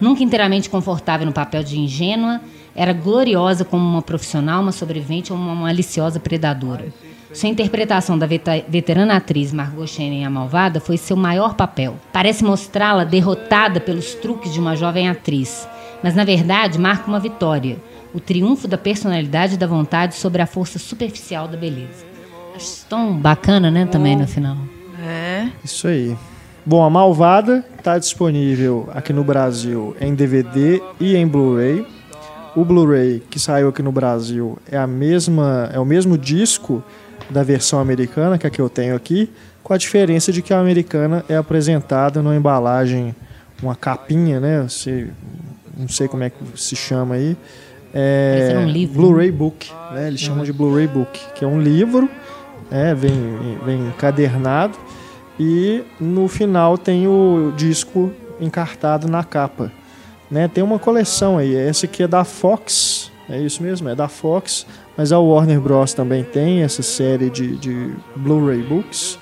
[0.00, 2.40] Nunca inteiramente confortável no papel de ingênua,
[2.74, 6.92] era gloriosa como uma profissional, uma sobrevivente ou uma maliciosa predadora.
[7.32, 11.96] Sua interpretação da veterana atriz Margot Channing, a Malvada, foi seu maior papel.
[12.12, 15.68] Parece mostrá-la derrotada pelos truques de uma jovem atriz,
[16.02, 17.78] mas na verdade marca uma vitória,
[18.14, 22.06] o triunfo da personalidade e da vontade sobre a força superficial da beleza.
[22.54, 24.56] Acho isso tão bacana, né, também no final.
[25.00, 25.48] É.
[25.64, 26.16] Isso aí.
[26.66, 31.86] Bom, a Malvada está disponível aqui no Brasil em DVD e em Blu-ray.
[32.54, 36.82] O Blu-ray que saiu aqui no Brasil é a mesma, é o mesmo disco
[37.30, 39.30] da versão americana que é a que eu tenho aqui,
[39.62, 43.14] com a diferença de que a americana é apresentada numa embalagem,
[43.62, 44.62] uma capinha, né?
[44.62, 45.08] Você,
[45.78, 47.36] não sei como é que se chama aí.
[47.94, 50.08] É, um livro, Blu-ray Book, né?
[50.08, 52.08] Eles chamam de Blu-ray Book, que é um livro,
[52.70, 54.76] é, vem, vem encadernado
[55.40, 59.72] e no final tem o disco encartado na capa.
[60.30, 60.48] Né?
[60.48, 64.66] Tem uma coleção aí, essa aqui é da Fox, é isso mesmo, é da Fox,
[64.96, 65.94] mas a Warner Bros.
[65.94, 69.18] também tem essa série de, de Blu-ray Books,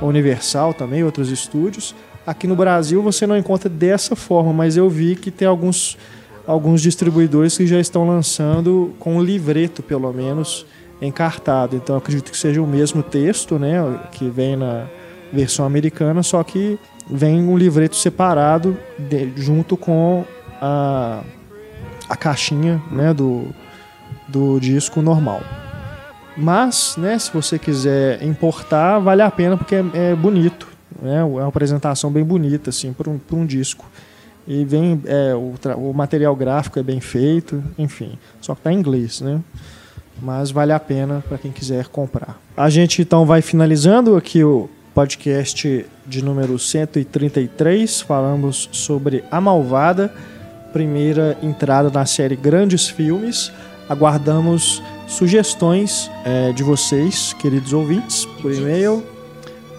[0.00, 1.94] Universal também, outros estúdios.
[2.26, 5.98] Aqui no Brasil você não encontra dessa forma, mas eu vi que tem alguns,
[6.46, 10.64] alguns distribuidores que já estão lançando com um livreto, pelo menos,
[11.02, 11.76] encartado.
[11.76, 13.76] Então acredito que seja o mesmo texto, né,
[14.12, 14.86] que vem na
[15.32, 16.78] versão americana, só que
[17.10, 20.24] vem um livreto separado de- junto com
[20.62, 21.20] a,
[22.08, 23.48] a caixinha, né, do,
[24.28, 25.42] do disco normal.
[26.36, 31.18] Mas, né, se você quiser importar, vale a pena porque é, é bonito, né?
[31.18, 33.84] É uma apresentação bem bonita assim para um, um disco.
[34.46, 38.78] E vem é, o, o material gráfico é bem feito, enfim, só que tá em
[38.78, 39.40] inglês, né?
[40.20, 42.38] Mas vale a pena para quem quiser comprar.
[42.56, 48.02] A gente então vai finalizando aqui o podcast de número 133.
[48.02, 50.14] Falamos sobre A Malvada,
[50.72, 53.50] primeira entrada na série Grandes Filmes.
[53.88, 59.04] Aguardamos sugestões eh, de vocês, queridos ouvintes, por e-mail,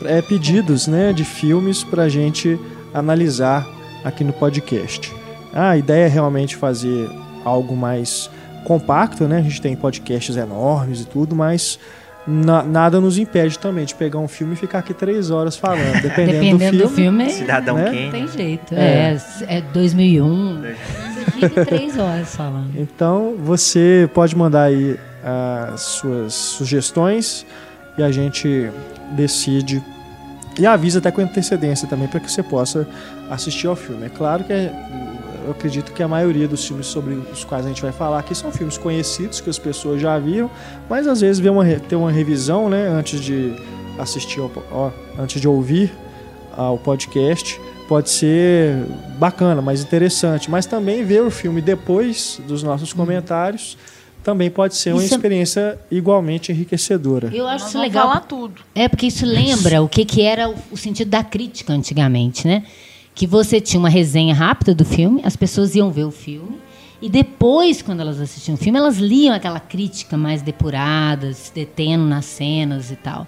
[0.07, 2.60] é, pedidos né, de filmes para a gente
[2.94, 3.68] analisar
[4.03, 5.14] aqui no podcast.
[5.53, 7.10] A ideia é realmente fazer
[7.44, 8.30] algo mais
[8.65, 9.38] compacto, né?
[9.38, 11.80] A gente tem podcasts enormes e tudo, mas
[12.27, 16.02] na- nada nos impede também de pegar um filme e ficar aqui três horas falando,
[16.02, 17.26] dependendo, Dependendo do do filme.
[17.26, 17.86] filme, Cidadão né?
[17.86, 18.11] não Kane.
[18.11, 18.73] tem jeito.
[18.73, 19.18] É.
[19.48, 20.61] É, é 2001.
[20.61, 22.72] Você fica três horas falando.
[22.76, 24.99] Então você pode mandar aí
[25.73, 27.45] as suas sugestões
[27.98, 28.69] e a gente
[29.15, 29.82] decide
[30.57, 32.88] e avisa até com antecedência também para que você possa
[33.30, 34.06] assistir ao filme.
[34.06, 34.72] É claro que é-
[35.45, 38.34] eu acredito que a maioria dos filmes sobre os quais a gente vai falar aqui
[38.34, 40.49] são filmes conhecidos que as pessoas já viram,
[40.90, 43.56] mas às vezes uma, ter uma revisão, né, antes de
[43.99, 45.94] assistir, ao, ó, antes de ouvir
[46.57, 48.84] ao podcast pode ser
[49.19, 53.77] bacana, mais interessante, mas também ver o filme depois dos nossos comentários
[54.26, 57.30] também pode ser uma Isso é- experiência igualmente enriquecedora.
[57.32, 58.08] Eu acho Nós isso legal.
[58.08, 58.56] falar tudo.
[58.74, 62.64] É, porque isso lembra o que, que era o, o sentido da crítica antigamente, né?
[63.14, 66.58] Que você tinha uma resenha rápida do filme, as pessoas iam ver o filme,
[67.02, 72.04] e depois, quando elas assistiam o filme, elas liam aquela crítica mais depurada, se detendo
[72.06, 73.28] nas cenas e tal.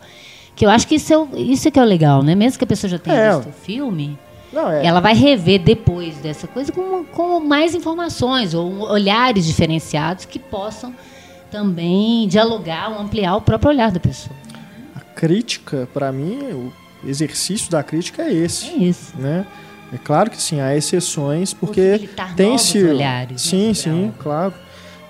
[0.56, 2.34] Que eu acho que isso é, o- isso é que é o legal, né?
[2.34, 3.36] Mesmo que a pessoa já tenha É.
[3.36, 4.18] visto o filme,
[4.52, 10.26] Não, é, ela vai rever depois dessa coisa com, com mais informações ou olhares diferenciados
[10.26, 10.94] que possam
[11.52, 14.36] também dialogar ou ampliar o próprio olhar da pessoa.
[14.96, 16.40] a crítica, para mim,
[17.04, 19.14] o exercício da crítica é esse, É isso.
[19.18, 19.46] né?
[19.94, 24.54] É claro que sim, há exceções, porque tem-se olhares, né, sim, sobre sim, claro.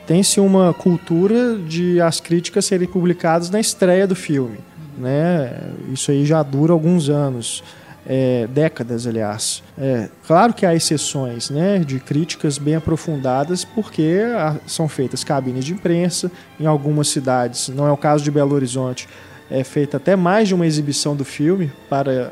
[0.05, 4.59] Tem-se uma cultura de as críticas serem publicadas na estreia do filme,
[4.97, 5.59] né?
[5.91, 7.63] Isso aí já dura alguns anos,
[8.09, 9.61] é, décadas, aliás.
[9.77, 14.21] É, claro que há exceções, né, de críticas bem aprofundadas, porque
[14.65, 17.67] são feitas cabines de imprensa em algumas cidades.
[17.67, 19.09] Não é o caso de Belo Horizonte.
[19.51, 22.31] É feita até mais de uma exibição do filme para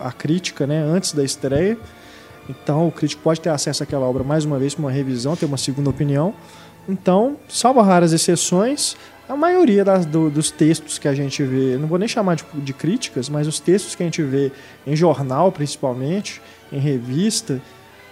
[0.00, 1.76] a crítica, né, antes da estreia.
[2.48, 5.46] Então o crítico pode ter acesso àquela obra mais uma vez para uma revisão, ter
[5.46, 6.32] uma segunda opinião.
[6.88, 8.96] Então, salvo raras exceções,
[9.28, 12.44] a maioria das- do- dos textos que a gente vê, não vou nem chamar de,
[12.54, 14.52] de críticas, mas os textos que a gente vê
[14.86, 16.40] em jornal, principalmente,
[16.72, 17.60] em revista,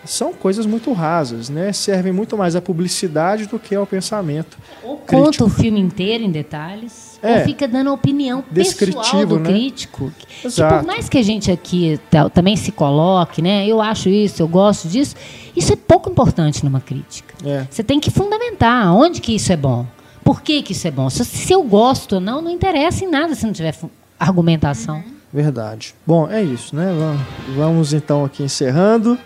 [0.04, 1.72] são coisas muito rasas, né?
[1.72, 4.58] Servem muito mais à publicidade do que ao pensamento.
[4.82, 5.24] Ou Crítico.
[5.24, 7.38] conta o filme inteiro em detalhes, É.
[7.38, 9.48] ou fica dando a opinião pessoal do né?
[9.50, 10.12] crítico.
[10.18, 10.74] Que Exato.
[10.80, 11.98] por mais que a gente aqui
[12.34, 13.66] também se coloque, né?
[13.66, 15.16] Eu acho isso, eu gosto disso,
[15.56, 17.32] isso é pouco importante numa crítica.
[17.42, 19.86] É, Você tem que fundamentar onde que isso é bom.
[20.24, 21.10] Por que, que isso é bom?
[21.10, 23.74] Se, se eu gosto ou não, não interessa em nada se não tiver
[24.18, 25.02] argumentação.
[25.32, 25.94] verdade.
[26.06, 26.94] Bom, é isso, né?
[26.98, 27.20] Vamos,
[27.56, 29.18] vamos então aqui encerrando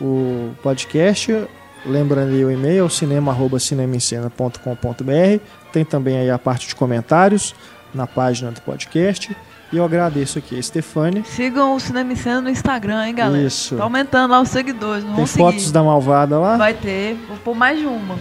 [0.00, 1.46] o podcast.
[1.86, 5.42] Lembrando aí o e-mail, cinema.cinemencena.com.br.
[5.72, 7.54] Tem também aí a parte de comentários
[7.94, 9.34] na página do podcast.
[9.72, 11.24] E eu agradeço aqui a Stefane.
[11.24, 13.42] Sigam o Cinema em Cena no Instagram, hein, galera?
[13.46, 13.74] Isso.
[13.76, 15.72] Tá aumentando lá os seguidores, não Tem fotos seguir.
[15.72, 16.58] da malvada lá.
[16.58, 18.18] Vai ter, vou pôr mais de uma.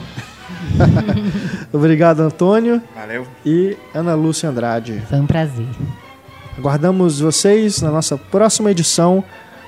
[1.71, 2.81] Obrigado, Antônio.
[2.95, 3.27] Valeu.
[3.45, 5.01] E Ana Lúcia Andrade.
[5.09, 5.67] Foi um prazer.
[6.57, 9.23] Aguardamos vocês na nossa próxima edição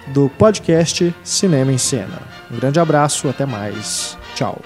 [0.07, 2.21] do podcast Cinema em Cena.
[2.51, 4.17] Um grande abraço, até mais.
[4.35, 4.59] Tchau.